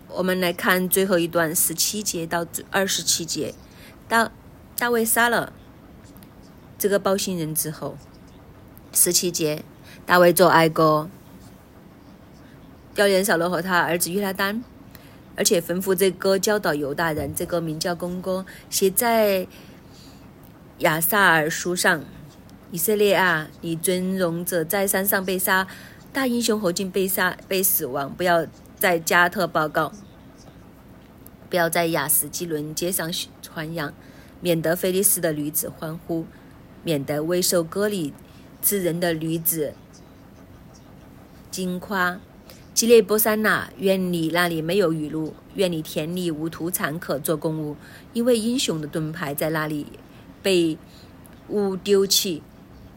[0.09, 3.54] 我们来看最后一段十七节到二十七节，
[4.06, 4.30] 大
[4.76, 5.52] 大卫杀了
[6.76, 7.96] 这个报信人之后，
[8.92, 9.64] 十七节，
[10.04, 11.09] 大卫做哀歌。
[12.96, 14.64] 调练扫罗和他儿子约拉丹，
[15.37, 17.35] 而且吩咐这歌教导犹大人。
[17.35, 19.46] 这个名叫公歌，写在
[20.78, 22.02] 亚萨尔书上。
[22.70, 25.68] 以色列啊，你尊荣者在山上被杀，
[26.11, 28.12] 大英雄何进被杀被死亡。
[28.14, 28.46] 不要
[28.78, 29.92] 在加特报告，
[31.50, 33.92] 不要在亚斯基伦街上传扬，
[34.40, 36.24] 免得菲利斯的女子欢呼，
[36.82, 38.14] 免得未受割礼
[38.62, 39.74] 之人的女子
[41.50, 42.18] 惊夸。
[42.77, 47.75] 基列波山呐，愿你那里没有雨露，愿你田里无土产可做公物，
[48.12, 49.87] 因为英雄的盾牌在那里
[50.43, 50.77] 被
[51.49, 52.43] 污丢弃。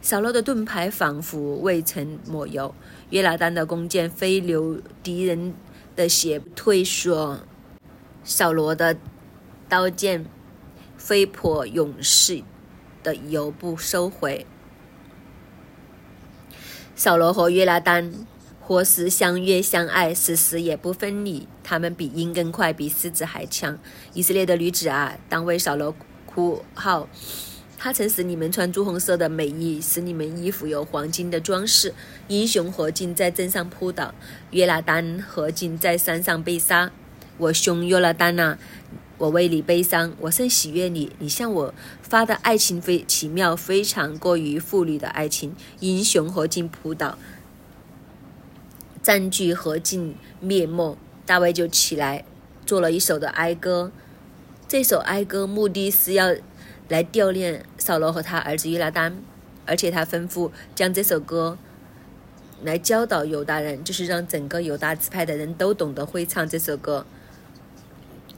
[0.01, 2.75] 扫罗的盾牌仿佛未曾抹油，
[3.11, 5.53] 约拿丹的弓箭飞流敌人
[5.95, 7.39] 的血退缩，
[8.25, 8.97] 扫罗的
[9.69, 10.25] 刀剑
[10.97, 12.43] 飞破勇士
[13.01, 14.45] 的油不收回。
[16.97, 18.27] 扫罗和约拿丹。
[18.69, 21.47] 或是相约相爱，死时也不分离。
[21.63, 23.79] 他们比鹰更快，比狮子还强。
[24.13, 25.95] 以色列的女子啊，当为扫罗
[26.27, 27.09] 哭号。
[27.79, 31.95] 他曾使你们穿朱红色的美衣，使你们衣服有黄金的装饰。
[32.27, 34.13] 英雄何进在镇上扑倒，
[34.51, 36.91] 约拉丹何进在山上被杀。
[37.39, 38.59] 我兄约拉丹呐，
[39.17, 41.11] 我为你悲伤，我甚喜悦你。
[41.17, 45.55] 你向我发的爱情非奇妙，非常过于妇女的爱情。
[45.79, 47.17] 英雄何进扑倒。
[49.09, 50.95] 占据何尽灭没，
[51.25, 52.23] 大卫就起来
[52.63, 53.91] 做了一首的哀歌。
[54.67, 56.35] 这首哀歌目的是要
[56.89, 59.17] 来吊念扫罗和他儿子约拿丹，
[59.65, 61.57] 而且他吩咐将这首歌
[62.61, 67.03] 来教导犹大人，就是让整个犹大支派的人都懂得会唱这首歌。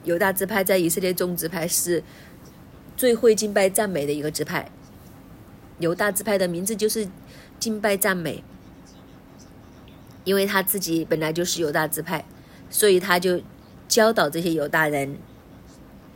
[0.06, 2.02] 犹大支派在以色列众支派是
[2.96, 4.72] 最会敬拜赞美的一个支派。
[5.80, 7.10] 犹大支派的名字就是
[7.60, 8.42] 敬拜赞美。
[10.24, 12.26] 因为他自己本来就是犹大支派，
[12.70, 13.42] 所以他就
[13.88, 15.18] 教导这些犹大人，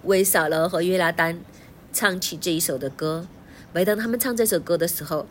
[0.04, 1.40] 为扫罗和约拿丹
[1.92, 3.28] 唱起这一首的歌。
[3.74, 5.28] 每当他们唱这首歌的时候，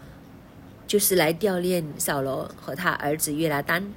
[0.86, 3.92] 就是来吊念扫罗和他儿子约拿丹，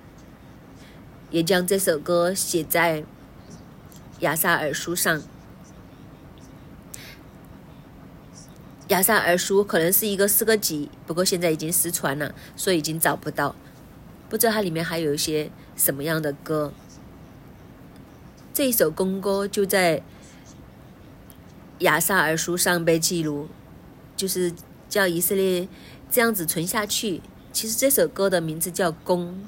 [1.32, 3.04] 也将这首歌写在
[4.20, 5.22] 亚萨尔书上。
[8.88, 13.54] 亚萨尔书可能是一个诗歌集，不过现在已经失传了，所以已经找不到。
[14.30, 16.74] 不知道它里面还有一些什么样的歌。
[18.54, 20.02] 这首公歌就在
[21.80, 23.48] 亚萨尔书上被记录，
[24.16, 24.52] 就是
[24.90, 25.68] 叫以色列
[26.10, 27.22] 这样子存下去。
[27.54, 29.40] 其实这首歌的名字叫公，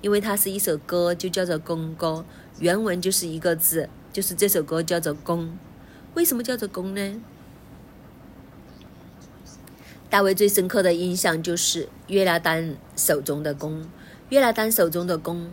[0.00, 2.24] 因为它是一首歌，就叫做公歌。
[2.60, 5.56] 原文就是一个字，就是这首歌叫做公。
[6.14, 7.20] 为什么叫做公呢？
[10.10, 13.84] 大卫最深刻的印象就是约拿丹手中的弓。
[14.30, 15.50] 约拿丹手中的弓，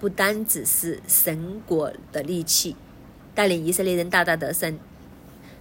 [0.00, 2.74] 不单只是神国的利器，
[3.34, 4.78] 带领以色列人大大得胜。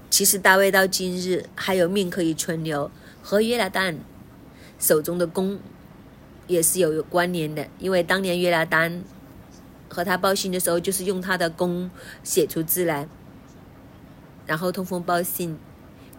[0.09, 2.89] 其实大卫到今日还有命可以存留，
[3.22, 3.97] 和约拿丹
[4.80, 5.59] 手中的弓
[6.47, 7.68] 也是有关联的。
[7.80, 9.03] 因为当年约拿丹
[9.89, 11.91] 和他报信的时候，就是用他的弓
[12.24, 13.07] 写出字来，
[14.45, 15.57] 然后通风报信，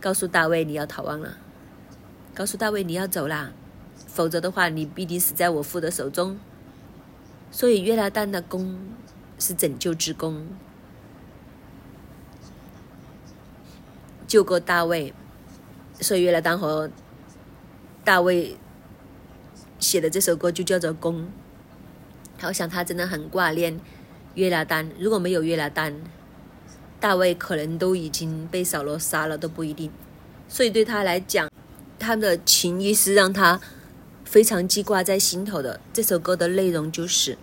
[0.01, 1.39] 告诉大卫你要逃亡了。
[2.35, 3.53] 告诉大卫你要走啦，
[4.15, 6.39] 否则的话你必定死在我父的手中。
[7.51, 8.79] 所以约拿丹的功
[9.41, 10.47] 是拯救之功，
[14.29, 15.13] 救过大卫。
[16.01, 16.89] 所以约拿丹和
[18.05, 18.57] 大卫
[19.81, 21.29] 写的这首歌就叫做《功》。
[22.47, 23.81] 我想他真的很挂念
[24.35, 25.95] 约拿丹，如果没有约拿丹，
[27.01, 29.91] 大卫可能都已经被扫罗杀了都不一定。
[30.49, 31.51] 所以对他来讲，
[31.99, 33.61] 他的情谊是让他
[34.25, 35.81] 非常记挂在心头的。
[35.93, 37.39] 这首歌的内容就是：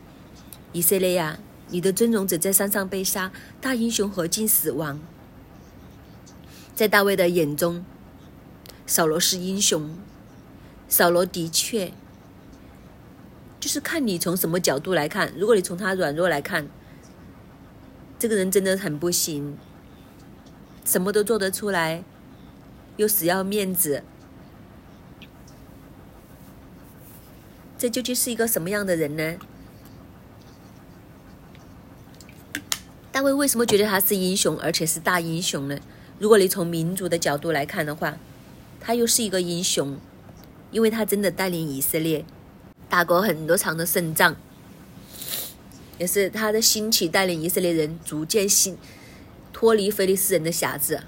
[0.74, 5.00] 以色列呀，你的尊荣者在山上被杀，大英雄何进死亡？
[6.76, 7.86] 在大卫的眼中，
[8.86, 9.96] 扫罗是英雄。
[10.90, 11.94] 扫罗的确，
[13.60, 15.32] 就是看你从什么角度来看。
[15.38, 16.68] 如果你从他软弱来看，
[18.20, 19.58] 这个人真的很不行，
[20.84, 22.04] 什么都做得出来，
[22.98, 24.04] 又死要面子。
[27.82, 29.38] 这究竟是一个什么样的人呢？
[33.12, 35.80] 大卫为什么觉得他是英雄，而且是大英雄呢？
[36.20, 38.20] 如果你从民族的角度来看的话，
[38.80, 39.98] 他又是一个英雄，
[40.70, 42.24] 因为他真的带领以色列
[42.88, 44.36] 打过很多场的胜仗，
[45.98, 48.78] 也是他的兴起带领以色列人逐渐兴
[49.52, 51.02] 脱离菲利斯人的辖制，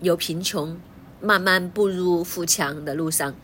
[0.00, 0.80] 由贫穷
[1.20, 3.34] 慢慢步入富强的路上。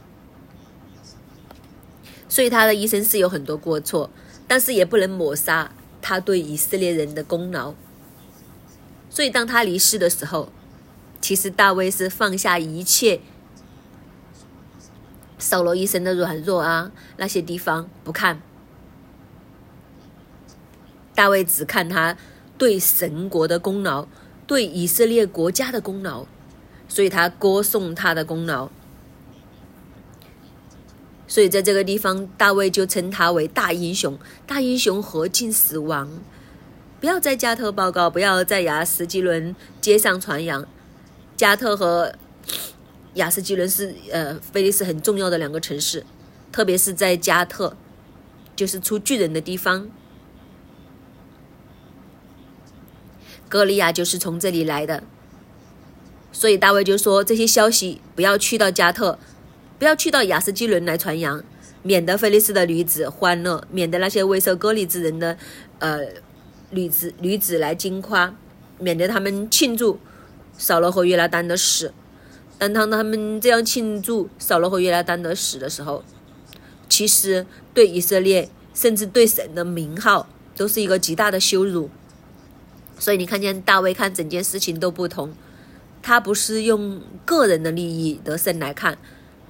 [2.30, 4.08] 所以他的一生是有很多过错，
[4.46, 7.74] 但是也不能抹杀他对以色列人的功劳。
[9.10, 10.50] 所以当他离世的时候，
[11.20, 13.20] 其实大卫是放下一切，
[15.38, 18.40] 扫罗一生的软弱啊那些地方不看，
[21.16, 22.16] 大卫只看他
[22.56, 24.06] 对神国的功劳，
[24.46, 26.24] 对以色列国家的功劳，
[26.88, 28.70] 所以他歌颂他的功劳。
[31.30, 34.18] 所以在这个地方，大卫就称他为大英雄。
[34.48, 36.10] 大英雄何进死亡？
[36.98, 40.66] 不要在加特报告，不要在雅斯基伦街上传扬。
[41.36, 42.12] 加特和
[43.14, 46.04] 雅斯基伦是呃菲利斯很重要的两个城市，
[46.50, 47.76] 特别是在加特，
[48.56, 49.88] 就是出巨人的地方。
[53.48, 55.04] 歌利亚就是从这里来的，
[56.32, 59.16] 所以大卫就说这些消息不要去到加特。
[59.80, 61.42] 不要去到雅斯基伦来传扬，
[61.82, 65.38] 免得菲利斯的女子欢乐，免得那些未受割礼之人的，
[65.78, 66.00] 呃，
[66.68, 68.36] 女子女子来惊夸，
[68.78, 69.98] 免得他们庆祝
[70.58, 71.94] 扫罗和约拉丹的死。
[72.58, 76.04] 但当他们这样庆祝扫罗和约拉丹的死的时候，
[76.90, 81.88] 其实对以色列甚至对神的名号都是一个极大的羞辱。
[82.98, 85.32] 所以你看见大卫看整件事情都不同，
[86.02, 88.98] 他不是用个人的利益得胜来看。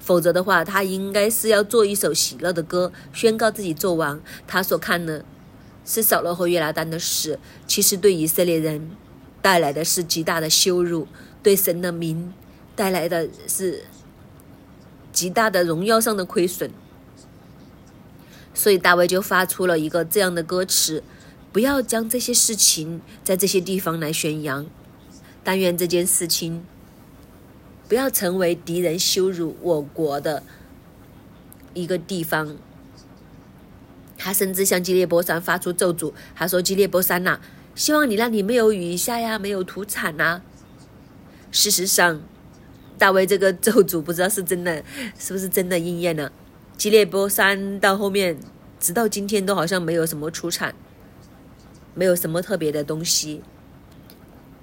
[0.01, 4.19] 否则的话，他应该是要做一首喜乐的歌，宣告自己做王。
[4.47, 5.23] 他所看的，
[5.85, 8.89] 是扫罗和约拿丹的事，其实对以色列人
[9.41, 11.07] 带来的是极大的羞辱，
[11.43, 12.33] 对神的名
[12.75, 13.83] 带来的是
[15.13, 16.71] 极大的荣耀上的亏损。
[18.53, 21.03] 所以大卫就发出了一个这样的歌词：
[21.53, 24.65] 不要将这些事情在这些地方来宣扬，
[25.43, 26.65] 但愿这件事情。
[27.91, 30.43] 不要成为敌人羞辱我国的
[31.73, 32.55] 一个地方。
[34.17, 37.41] 他甚至向基列波山发出咒诅，他说：“基列波山呐，
[37.75, 40.41] 希望你那里没有雨下呀，没有土产呐。”
[41.51, 42.21] 事实上，
[42.97, 44.81] 大卫这个咒诅不知道是真的，
[45.19, 46.31] 是不是真的应验了？
[46.77, 48.39] 基列波山到后面，
[48.79, 50.73] 直到今天都好像没有什么出产，
[51.93, 53.41] 没有什么特别的东西，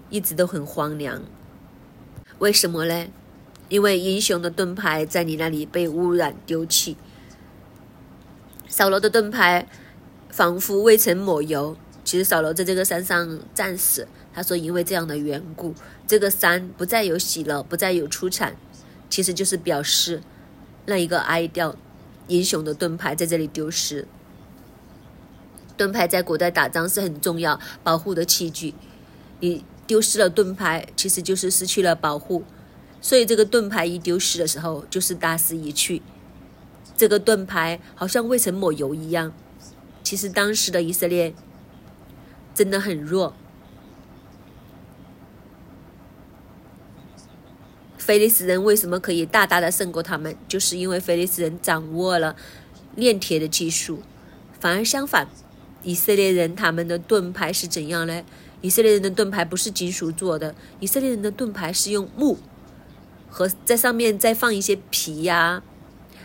[0.09, 1.23] 一直都很荒凉。
[2.39, 3.07] 为什么呢？
[3.69, 6.97] 因为英雄的盾牌在你那里被污染丢弃。
[8.69, 9.69] 扫罗的盾牌
[10.31, 11.77] 仿佛未曾抹油。
[12.05, 15.75] 其实扫罗在这个山上战死，他说因为这样的缘故，
[16.07, 18.57] 这个山不再有喜乐，不再有出产，
[19.11, 20.23] 其实就是表示
[20.87, 21.75] 那一个哀悼
[22.27, 24.09] 英雄的盾牌在这里丢失。
[25.77, 28.73] 盾牌在古代打仗是很重要保护的器具，
[29.41, 32.43] 你丢失了盾牌，其实就是失去了保护。
[33.01, 36.03] 所以这个盾牌一丢失的时候，就是大势已去。
[36.97, 39.33] 这个盾牌好像未曾抹油一样。
[40.03, 41.35] 其实当时的以色列
[42.55, 43.35] 真的很弱。
[47.97, 50.35] 菲利斯人为什么可以大大的胜过他们？
[50.49, 52.35] 就是因为菲利斯人掌握了
[52.97, 54.03] 炼铁的技术。
[54.59, 55.29] 反而相反。
[55.85, 58.25] 以色列人他们的盾牌是怎样呢？
[58.61, 62.37] 以色列人的盾牌不是金属做的，以色列人的盾牌是用木
[63.29, 65.63] 和在上面再放一些皮呀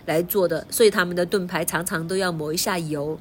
[0.06, 3.20] 来做的，所以他们的盾牌常常都要抹一下油。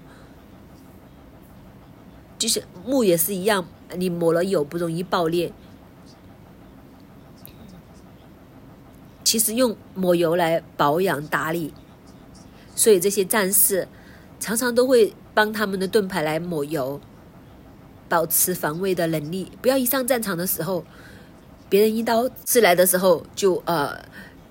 [2.39, 3.67] 就是木也是一样，
[3.97, 5.53] 你抹了油不容易爆裂。
[9.25, 11.73] 其实用抹油来保养打理，
[12.75, 13.89] 所以这些战士
[14.39, 15.15] 常常都会。
[15.35, 17.01] 帮他们的盾牌来抹油，
[18.07, 19.51] 保持防卫的能力。
[19.63, 20.85] 不要一上战场的时候，
[21.73, 23.99] 别人一刀刺来的时候就呃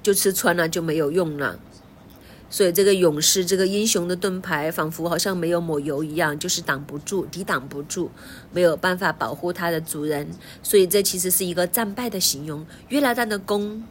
[0.01, 1.59] 就刺穿了，就没有用了。
[2.49, 8.09] 所以这个勇士，这个英雄的盾牌，仿佛好像没有抹油一样，就是挡不住、抵挡不住，
[8.51, 10.31] 没有办法保护他的主人。
[10.63, 12.65] 所以这其实是一个战败的形容。
[12.89, 13.83] 约拿丹的弓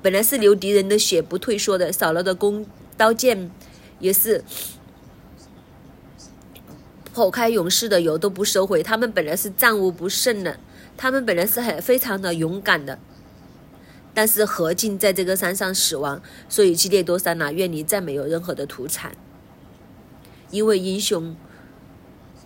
[0.00, 2.64] 本来是流敌人的血不退缩的，少了的弓
[2.96, 3.50] 刀剑
[3.98, 4.42] 也是。
[7.12, 10.58] 破开勇士的油都不收回，他们本来是战无不胜的，
[10.96, 12.98] 他们本来是很非常的勇敢的，
[14.14, 19.16] 但是何进在这个山上死亡，所以基列多山呐，愿你再没有任何的土产，
[20.50, 21.36] 因为英雄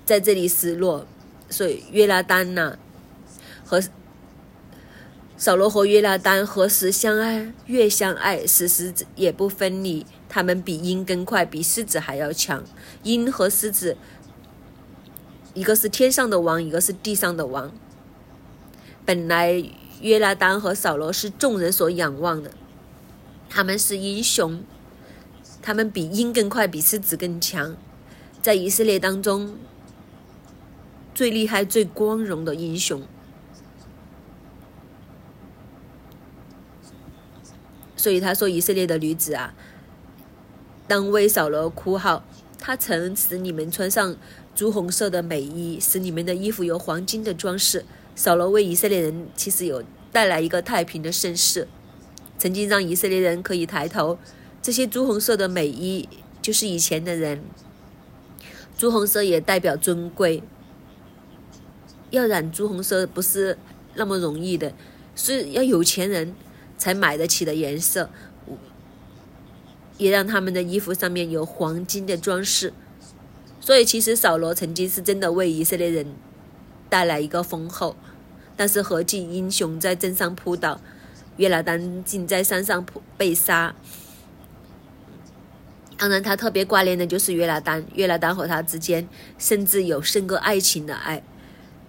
[0.05, 1.07] 在这里失落，
[1.51, 2.79] 所以约拉丹呐
[3.65, 3.83] 和
[5.37, 7.53] 扫罗和约拉丹何时相爱？
[7.67, 10.05] 越相爱，死时也不分离。
[10.29, 12.65] 他们比鹰更快，比狮子还要强。
[13.05, 13.97] 鹰和狮子。
[15.55, 17.73] 一个是天上的王，一个是地上的王。
[19.09, 19.65] 本来
[20.03, 22.51] 约拉丹和扫罗是众人所仰望的，
[23.49, 24.63] 他们是英雄，
[25.63, 27.75] 他们比鹰更快，比狮子更强，
[28.43, 29.57] 在以色列当中
[31.15, 33.03] 最厉害、最光荣的英雄。
[37.97, 39.55] 所以他说：“以色列的女子啊，
[40.87, 42.23] 当为扫罗哭号，
[42.59, 44.15] 他曾使你们穿上。”
[44.55, 47.87] 朱红色的美衣，使你们的衣服有黄金的装饰。
[48.19, 51.69] 扫罗为以色列人其实有带来一个太平的盛世，
[52.37, 54.19] 曾经让以色列人可以抬头。
[54.61, 56.09] 这些朱红色的美衣
[56.43, 57.45] 就是以前的人，
[58.77, 60.43] 朱红色也代表尊贵。
[62.11, 63.57] 要染朱红色不是
[63.95, 64.75] 那么容易的，
[65.15, 66.35] 是要有钱人
[66.77, 68.11] 才买得起的颜色，
[69.97, 72.73] 也让他们的衣服上面有黄金的装饰。
[73.61, 76.17] 所以，其实扫罗曾经是真的为以色列人
[76.89, 77.95] 带来一个丰厚，
[78.59, 80.81] 但是何进英雄在镇上扑倒，
[81.37, 82.85] 约拿丹竟在山上
[83.17, 83.73] 被杀。
[85.97, 91.23] 当然，他特别挂念的就是约拿丹，约拿丹和他之间甚至有胜过爱情的爱，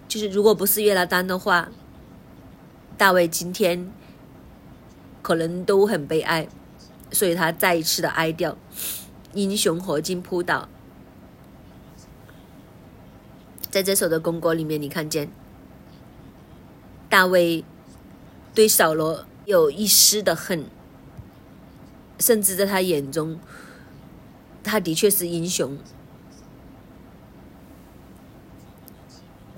[0.08, 1.70] 就是如果不是约拿丹的话，
[2.96, 3.92] 大卫今天
[5.24, 6.48] 可能都很悲哀，
[7.12, 8.56] 所以他再一次的哀掉，
[9.34, 10.70] 英雄何进扑倒。
[13.72, 15.32] 在这首的公歌里面，你看见
[17.10, 17.66] 大卫
[18.54, 20.66] 对扫罗有一丝的恨，
[22.20, 23.40] 甚至在他眼中，
[24.64, 25.78] 他的确是英雄，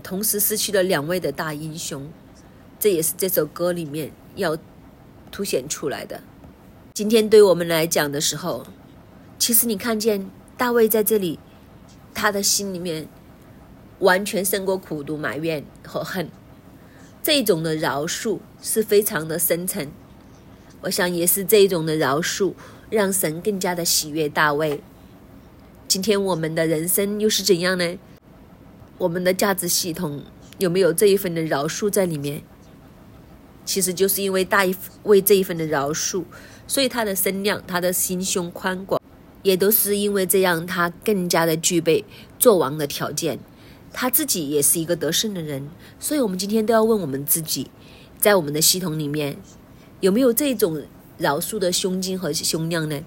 [0.02, 2.10] 同时失去了两位的大英雄，
[2.80, 4.58] 这也是这首歌里面要
[5.30, 6.22] 凸显出来的。
[6.93, 8.66] 今天对我们来讲的时候，
[9.38, 11.38] 其实你看见大卫在这里，
[12.14, 13.08] 他的心里面。
[13.99, 16.28] 完全胜过苦读、埋怨和恨，
[17.24, 19.91] 这种的饶恕是非常的深沉。
[20.82, 22.53] 我想也是这种的饶恕，
[22.89, 24.82] 让神更加的喜悦大卫。
[25.88, 27.99] 今天我们的人生又是怎样呢？
[28.97, 30.24] 我们的价值系统
[30.57, 32.41] 有没有这一份的饶恕在里面？
[33.63, 34.65] 其实就是因为大
[35.03, 36.24] 卫这一份的饶恕，
[36.65, 38.99] 所以他的身量、他的心胸宽广，
[39.43, 42.03] 也都是因为这样，他更加的具备
[42.39, 43.38] 做王的条件。
[43.93, 45.69] 他自己也是一个得胜的人，
[45.99, 47.69] 所以我们今天都要问我们自己：
[48.17, 49.37] 在我们的系统里面，
[49.99, 50.81] 有没有这种
[51.17, 53.01] 饶恕的胸襟和胸量呢？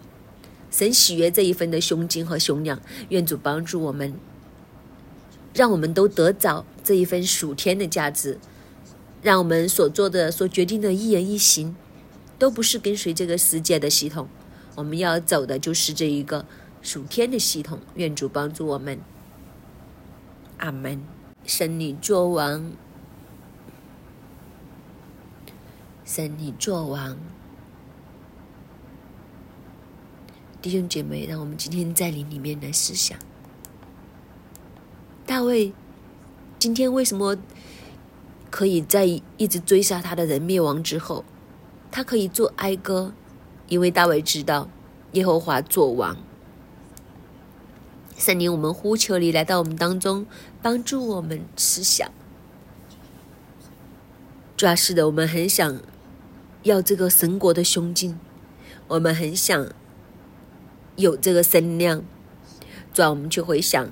[0.71, 4.15] 神喜悦这一份的胸襟和胸量，愿主帮助我们，
[5.55, 8.39] 让我们都得着这一份属天的价值，
[9.23, 11.77] 让我们所做的、所决定的一言一行，
[12.39, 14.29] 都不是跟随这个世界的系统，
[14.75, 16.45] 我们要走的就是这一个
[16.83, 17.79] 属天的系统。
[17.95, 18.99] 愿主帮助我们，
[20.59, 21.03] 阿门。
[21.45, 22.73] 神你作王。
[26.05, 27.17] 神，你作王，
[30.61, 33.19] 弟兄姐妹，让我们今天在灵里面来思想。
[35.25, 35.73] 大卫
[36.59, 37.37] 今天为什么
[38.51, 39.07] 可以在
[39.39, 41.25] 一直追杀他的人灭亡之后，
[41.91, 43.15] 他可以做哀歌？
[43.69, 44.69] 因为大卫知道
[45.13, 46.17] 耶和华作王。
[48.17, 50.27] 圣灵，我们呼求你来到我们当中，
[50.63, 52.11] 帮助我们思想。
[54.57, 55.81] 主要是的，我们很想。
[56.63, 58.19] 要这个神国的胸襟，
[58.89, 59.69] 我们很想
[60.97, 62.03] 有这个声量，
[62.91, 63.91] 主要我们就会想：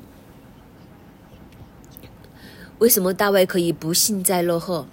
[2.79, 4.87] 为什么大卫可以不幸灾乐祸？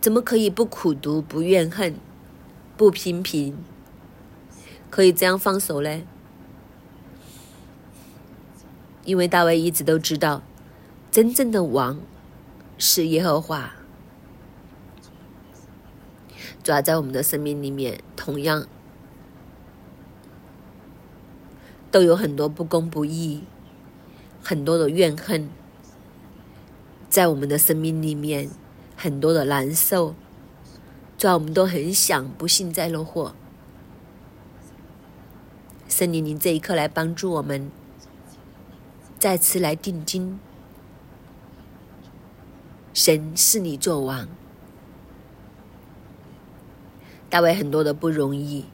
[0.00, 1.96] 怎么可以不苦读、不怨恨、
[2.76, 3.56] 不批评？
[4.88, 6.02] 可以这样放手呢？
[9.04, 10.42] 因为大卫一直都知道，
[11.10, 12.00] 真正的王
[12.78, 13.74] 是耶和华。
[16.62, 18.66] 主要在我们的生命里面，同样
[21.90, 23.44] 都有很多不公不义，
[24.42, 25.50] 很多的怨恨，
[27.10, 28.48] 在我们的生命里面，
[28.96, 30.14] 很多的难受，
[31.18, 33.34] 主要我们都很想不幸灾乐祸。
[35.86, 37.70] 圣灵，您这一刻来帮助我们，
[39.18, 40.38] 再次来定睛，
[42.92, 44.28] 神是你作王。
[47.30, 48.66] 大卫很多的不容易，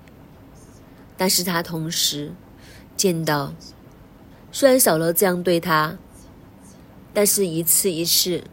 [1.17, 2.33] 但是他同时
[2.97, 3.55] 见到，
[4.53, 5.97] 虽然扫罗这样对他，
[7.15, 8.45] 但是一次一次，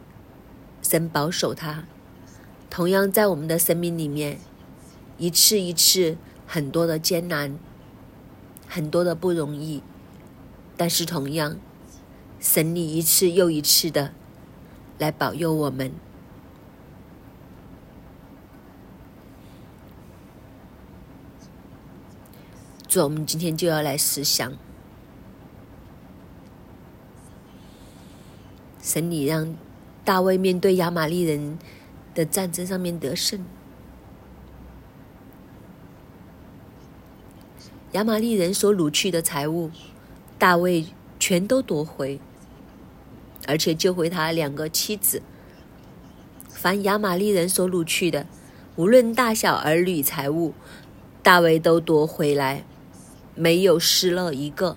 [0.80, 1.84] 神保守他。
[2.70, 4.38] 同样在我们的生命里面，
[5.18, 6.16] 一次一次
[6.46, 7.58] 很多的艰难，
[8.66, 9.82] 很多的不容易，
[10.76, 11.58] 但是同样，
[12.40, 14.12] 神你一次又一次的
[14.98, 15.92] 来保佑我们。
[22.86, 24.54] 主，我们今天就要来思想，
[28.80, 29.54] 神，你让
[30.06, 31.58] 大卫面对亚玛利人
[32.14, 33.44] 的战争上面得胜，
[37.92, 39.70] 亚玛利人所掳去的财物，
[40.38, 40.86] 大卫
[41.18, 42.18] 全都夺回，
[43.48, 45.22] 而且救回他两个妻子。
[46.50, 48.26] 凡亚玛利人所掳去的，
[48.76, 50.52] 无论大小儿女财物，
[51.22, 52.64] 大卫都夺回来。
[53.34, 54.76] 没有失了一个。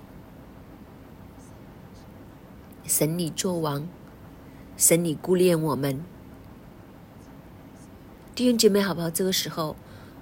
[2.86, 3.88] 神你作王，
[4.76, 6.04] 神你顾念我们，
[8.36, 9.10] 弟兄姐妹，好不好？
[9.10, 9.74] 这个时候，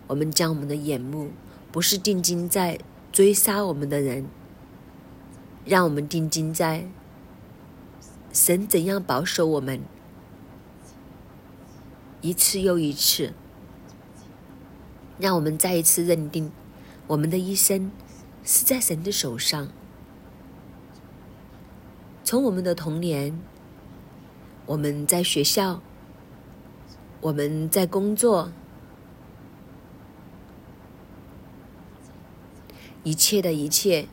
[0.06, 1.32] 我们将我们的眼目
[1.70, 2.78] 不是定睛在
[3.12, 4.26] 追杀我们的人，
[5.66, 6.86] 让我们定睛在
[8.32, 9.80] 神怎样保守我们，
[12.20, 13.32] 一次又一次，
[15.18, 16.50] 让我们再一次认定
[17.06, 17.90] 我们的一生。
[18.42, 19.68] 是在神的手上。
[22.24, 23.38] 从我们的童年，
[24.64, 25.82] 我们在学校，
[27.20, 28.50] 我们在工作，
[33.04, 34.08] 一切的一切，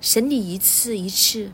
[0.00, 1.52] 神你一次一次，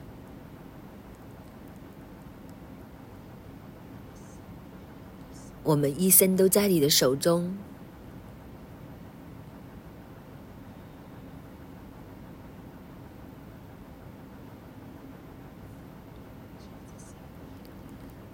[5.70, 7.56] 我们一生都在你的手中。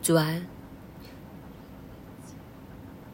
[0.03, 0.41] 主啊，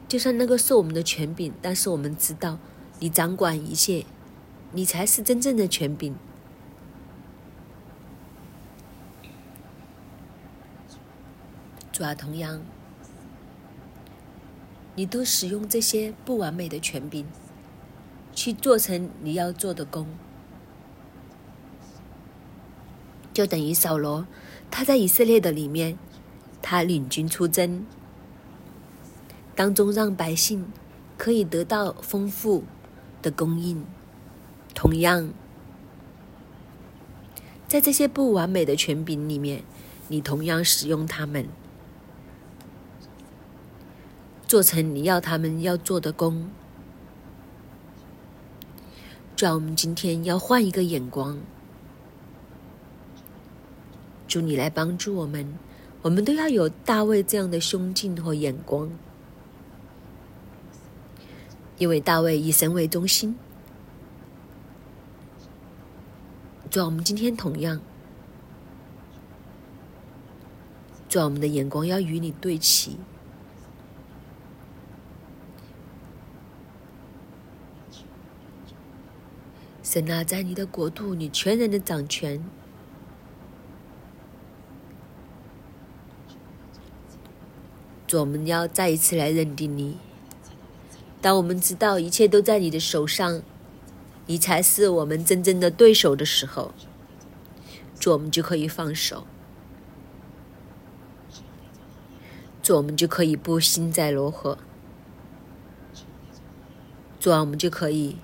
[0.07, 2.59] 就算那个是我们的权柄，但是我们知道
[2.99, 4.05] 你掌管一切，
[4.71, 6.15] 你才是真正的权柄。
[11.91, 12.61] 主啊，同样，
[14.95, 17.25] 你都使用这些不完美的权柄，
[18.33, 20.07] 去做成你要做的工，
[23.33, 24.27] 就等于扫罗
[24.69, 25.97] 他在以色列的里面。
[26.65, 27.85] 他领军出征，
[29.53, 30.65] 当中让百姓
[31.17, 32.63] 可以得到丰富
[33.21, 33.85] 的供应。
[34.73, 35.33] 同样，
[37.67, 39.65] 在这些不完美的权柄里面，
[40.07, 41.49] 你同样使用他们，
[44.53, 46.47] 做成你要他们要做的工。
[49.35, 51.39] 主啊，我们今天要换一个眼光，
[54.27, 55.57] 主你来帮助我们，
[56.03, 58.91] 我们都要有大卫这样的胸襟和眼光，
[61.79, 63.35] 因为大卫以神为中心。
[66.69, 67.81] 主啊，我们今天同样，
[71.09, 72.99] 主啊，我们的眼光要与你对齐。
[79.83, 82.43] 神啊，在你的国度，你全然的掌权。
[88.07, 89.99] 主，我们要再一次来认定你。
[91.21, 93.43] 当我们知道一切都在你的手上。
[94.25, 96.73] 你才是我们真正的对手的时候，
[97.99, 99.27] 主，我们就可以放手，
[102.61, 104.57] 主，我们就可以不幸灾乐祸，
[107.19, 108.15] 主，我们就可以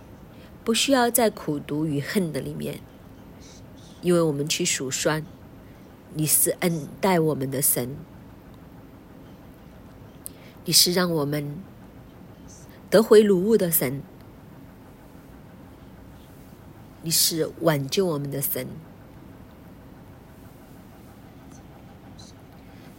[0.69, 2.79] 不需要在苦读与恨的里面，
[4.03, 5.25] 因为我们去数算，
[6.13, 7.97] 你是恩待我们的神，
[10.65, 11.57] 你是让我们
[12.87, 14.03] 得回如物的神。
[17.01, 18.67] 你是挽救我们的神，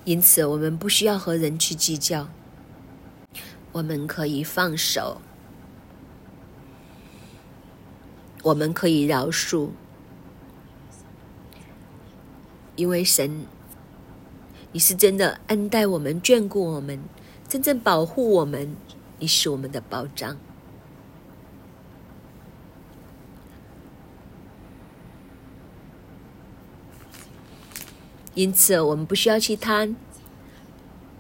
[0.05, 2.27] 因此我们不需要和人去计较，
[3.71, 5.21] 我们可以放手，
[8.43, 9.69] 我们可以饶恕，
[12.75, 13.45] 因为神，
[14.73, 16.99] 你是真的恩待我们、眷顾我们、
[17.47, 18.75] 真正保护我们，
[19.19, 20.37] 你是我们的保障。
[28.35, 29.97] 因此，我们不需要去贪，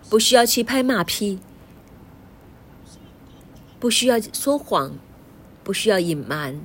[0.09, 1.39] 不需要去拍马屁，
[3.79, 4.95] 不需要说谎，
[5.62, 6.59] 不需要隐瞒，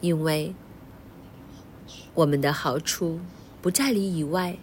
[0.00, 0.54] 因为
[2.14, 3.20] 我们的好处
[3.60, 4.58] 不在你以外，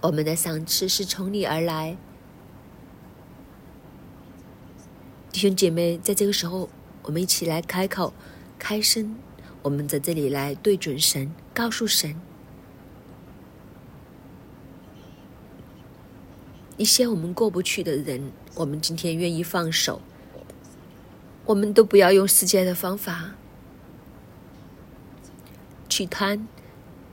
[0.00, 1.96] 我们的赏赐是从你而来。
[5.32, 6.68] 弟兄姐妹，在这个时候，
[7.02, 8.12] 我们一起来开口，
[8.58, 9.16] 开声。
[9.62, 12.20] 我们在这里来对准神，告诉神
[16.76, 20.00] 一些我们过不去的人，我们今天愿意放手。
[21.46, 23.30] 我们都不要用世界的方法
[25.88, 26.46] 去贪，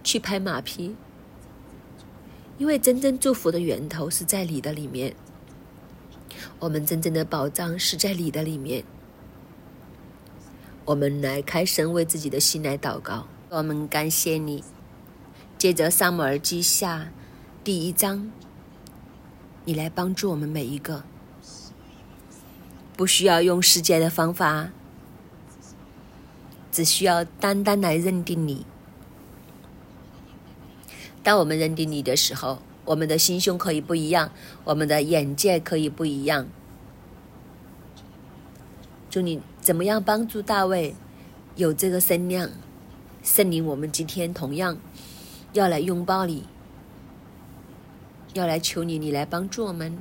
[0.03, 0.95] 去拍马屁，
[2.57, 5.15] 因为真正祝福的源头是在你的里面，
[6.59, 8.83] 我们真正的宝藏是在你的里面。
[10.85, 13.27] 我们来开声为自己的心来祷告。
[13.49, 14.63] 我们感谢你。
[15.59, 17.03] 接着《萨姆尔记下》
[17.63, 18.31] 第一章，
[19.63, 21.03] 你来帮助我们每一个，
[22.95, 24.69] 不需要用世界的方法，
[26.71, 28.65] 只需要单单来认定你。
[31.21, 34.31] 当我们认定你的时候，我们的心胸可以不一样，
[34.63, 36.47] 我们的眼界可以不一样。
[39.09, 39.41] 祝你。
[39.61, 40.93] 怎么样帮助大卫
[41.55, 42.49] 有这个身量？
[43.23, 44.77] 圣灵，我们今天同样
[45.53, 46.43] 要来拥抱你，
[48.33, 49.97] 要来求你，你来帮助我们，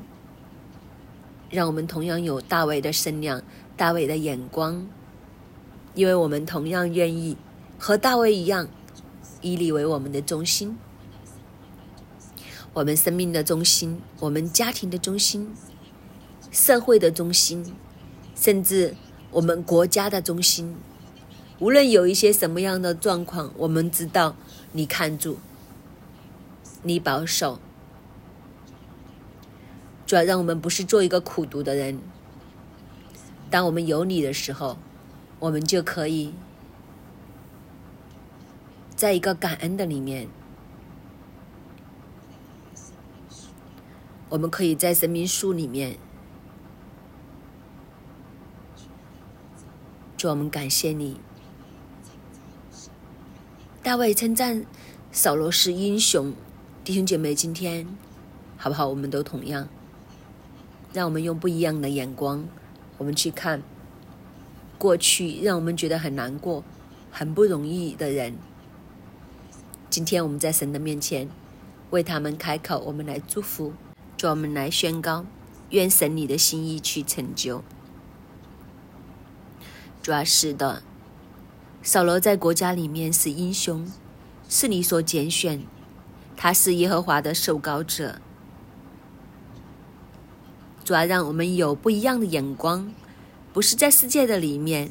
[1.52, 3.40] 让我们同样有大卫的身量、
[3.76, 4.84] 大卫的眼光，
[5.94, 7.36] 因为我们同样愿意
[7.78, 8.66] 和大卫一样，
[9.40, 10.76] 以你为我们的中心，
[12.72, 15.54] 我们生命的中心，我们家庭的中心，
[16.50, 17.72] 社会的中心，
[18.34, 18.96] 甚至。
[19.34, 20.76] 我们国家的中心，
[21.58, 24.36] 无论有一些什么样的状况，我们知道
[24.72, 25.38] 你看住，
[26.82, 27.58] 你保守，
[30.12, 31.98] 主要让我们不是做一个苦读的人。
[33.50, 34.76] 当我们有你的时候，
[35.38, 36.34] 我们就可以
[38.94, 40.28] 在一个感恩的里面，
[44.28, 45.96] 我们可以在神明树里面。
[50.18, 51.18] 主，我们感谢你。
[53.82, 54.66] 大卫称赞
[55.10, 56.34] 扫罗是英雄，
[56.84, 57.86] 弟兄姐妹，今天
[58.58, 58.86] 好不好？
[58.88, 59.66] 我们都同样，
[60.92, 62.46] 让我们用不一样的眼光，
[62.98, 63.62] 我们去看
[64.78, 66.62] 过去让我们觉得很难过、
[67.10, 68.36] 很不容易的人。
[69.88, 71.28] 今天我们在神的面前
[71.90, 73.72] 为他们开口，我们来祝福，
[74.16, 75.24] 主，我们来宣告，
[75.70, 77.62] 愿神你的心意去成就。
[80.02, 80.82] 主要是的，
[81.82, 83.90] 扫罗在国家里面是英雄，
[84.48, 85.62] 是你所拣选，
[86.36, 88.20] 他是耶和华的受膏者。
[90.84, 92.92] 主要让我们有不一样的眼光，
[93.52, 94.90] 不是在世界的里面，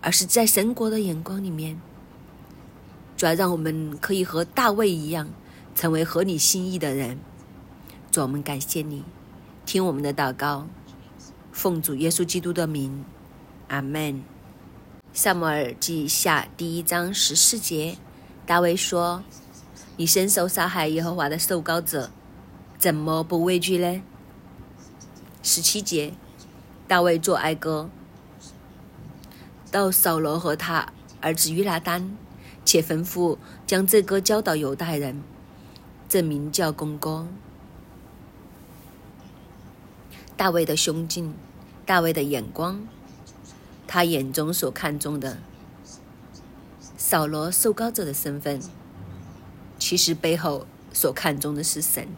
[0.00, 1.80] 而是在神国的眼光里面。
[3.16, 5.28] 主要让我们可以和大卫一样，
[5.74, 7.18] 成为合你心意的人。
[8.10, 9.04] 主，我们感谢你，
[9.66, 10.66] 听我们的祷告，
[11.52, 13.04] 奉主耶稣基督的名，
[13.68, 14.22] 阿门。
[15.12, 17.98] 萨摩尔记下第一章十四节，
[18.46, 19.22] 大卫说
[19.98, 22.10] ：“你伸手杀害耶和华的受膏者。”
[22.80, 24.00] 怎么不畏惧呢？
[25.42, 26.14] 十七节，
[26.88, 27.90] 大卫作哀歌，
[29.70, 32.16] 到扫罗和他儿子约拿丹，
[32.64, 35.22] 且吩咐将这歌交到犹太人，
[36.08, 37.28] 这名叫公歌。
[40.34, 41.34] 大卫的胸襟，
[41.84, 42.88] 大卫的眼光，
[43.86, 45.36] 他眼中所看重的，
[46.96, 48.58] 扫罗受膏者的身份，
[49.78, 52.08] 其实背后所看重的是神。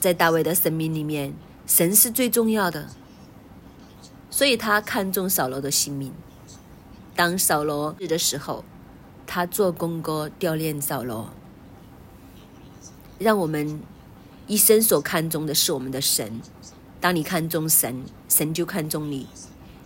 [0.00, 1.34] 在大卫的生命里面，
[1.66, 2.88] 神是最重要的，
[4.30, 6.12] 所以他看重扫罗的性命。
[7.16, 8.64] 当扫罗日的时候，
[9.26, 11.30] 他做公歌吊念扫罗。
[13.18, 13.80] 让我们
[14.46, 16.40] 一生所看重的是我们的神。
[17.00, 19.26] 当你看重神，神就看重你。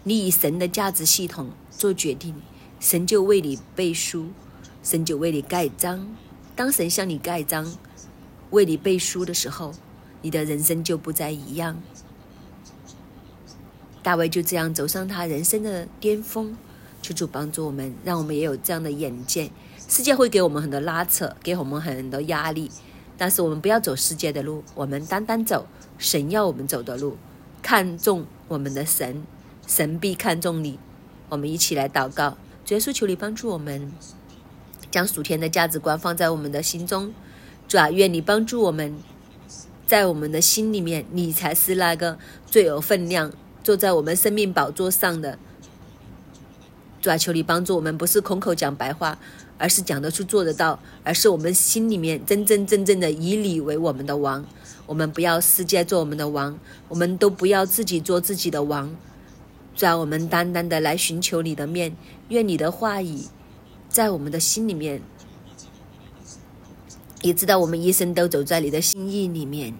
[0.04, 2.34] 你以神的价值系统做决定，
[2.78, 4.28] 神就为你背书，
[4.82, 6.14] 神就为你盖章。
[6.54, 7.74] 当神向你盖章，
[8.50, 9.72] 为你背书的时候，
[10.22, 11.82] 你的人生就不再一样。
[14.02, 16.56] 大卫就这样走上他人生的巅峰，
[17.02, 19.50] 求主帮助我们，让我们也有这样的眼界。
[19.88, 22.70] 世界会给我们很多拉扯，给我们很多压力，
[23.16, 25.66] 但是我们不要走世界的路，我们单单走
[25.98, 27.16] 神要我们走的路，
[27.62, 29.22] 看重我们的神，
[29.66, 30.78] 神必看重你。
[31.28, 33.92] 我们一起来祷告，主耶稣，求你帮助我们，
[34.90, 37.12] 将属天的价值观放在我们的心中。
[37.68, 38.96] 主啊，愿你帮助我们。
[39.92, 42.16] 在我们的心里面，你才是那个
[42.46, 43.30] 最有分量、
[43.62, 45.38] 坐在我们生命宝座上的。
[47.02, 49.18] 主啊，求你帮助我们，不是空口讲白话，
[49.58, 54.42] 而是讲得出、做得到，而是我们心里面真真正正的以你为我们的王。
[54.86, 58.96] 我们不要世界做我们的王，我们都不要自己做自己的王。
[59.76, 61.94] 主啊，我们单单的来寻求你的面，
[62.30, 63.24] 愿你的话语
[63.90, 65.02] 在我们的心里面。
[67.22, 69.72] 也知道我们一生都走在你的心意里面，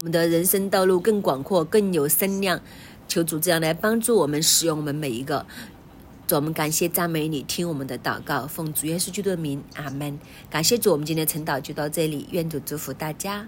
[0.00, 2.60] 我们的人生道路更广阔，更有声量。
[3.06, 5.44] 求主这样来帮助我们，使用我们每一个。
[6.26, 10.18] 主，我们感谢赞美你，听我们的祷告，奉主耶稣基督的名，阿门。
[10.48, 13.46] 感谢主，我们今天的晨祷就到这里，愿主祝福大家。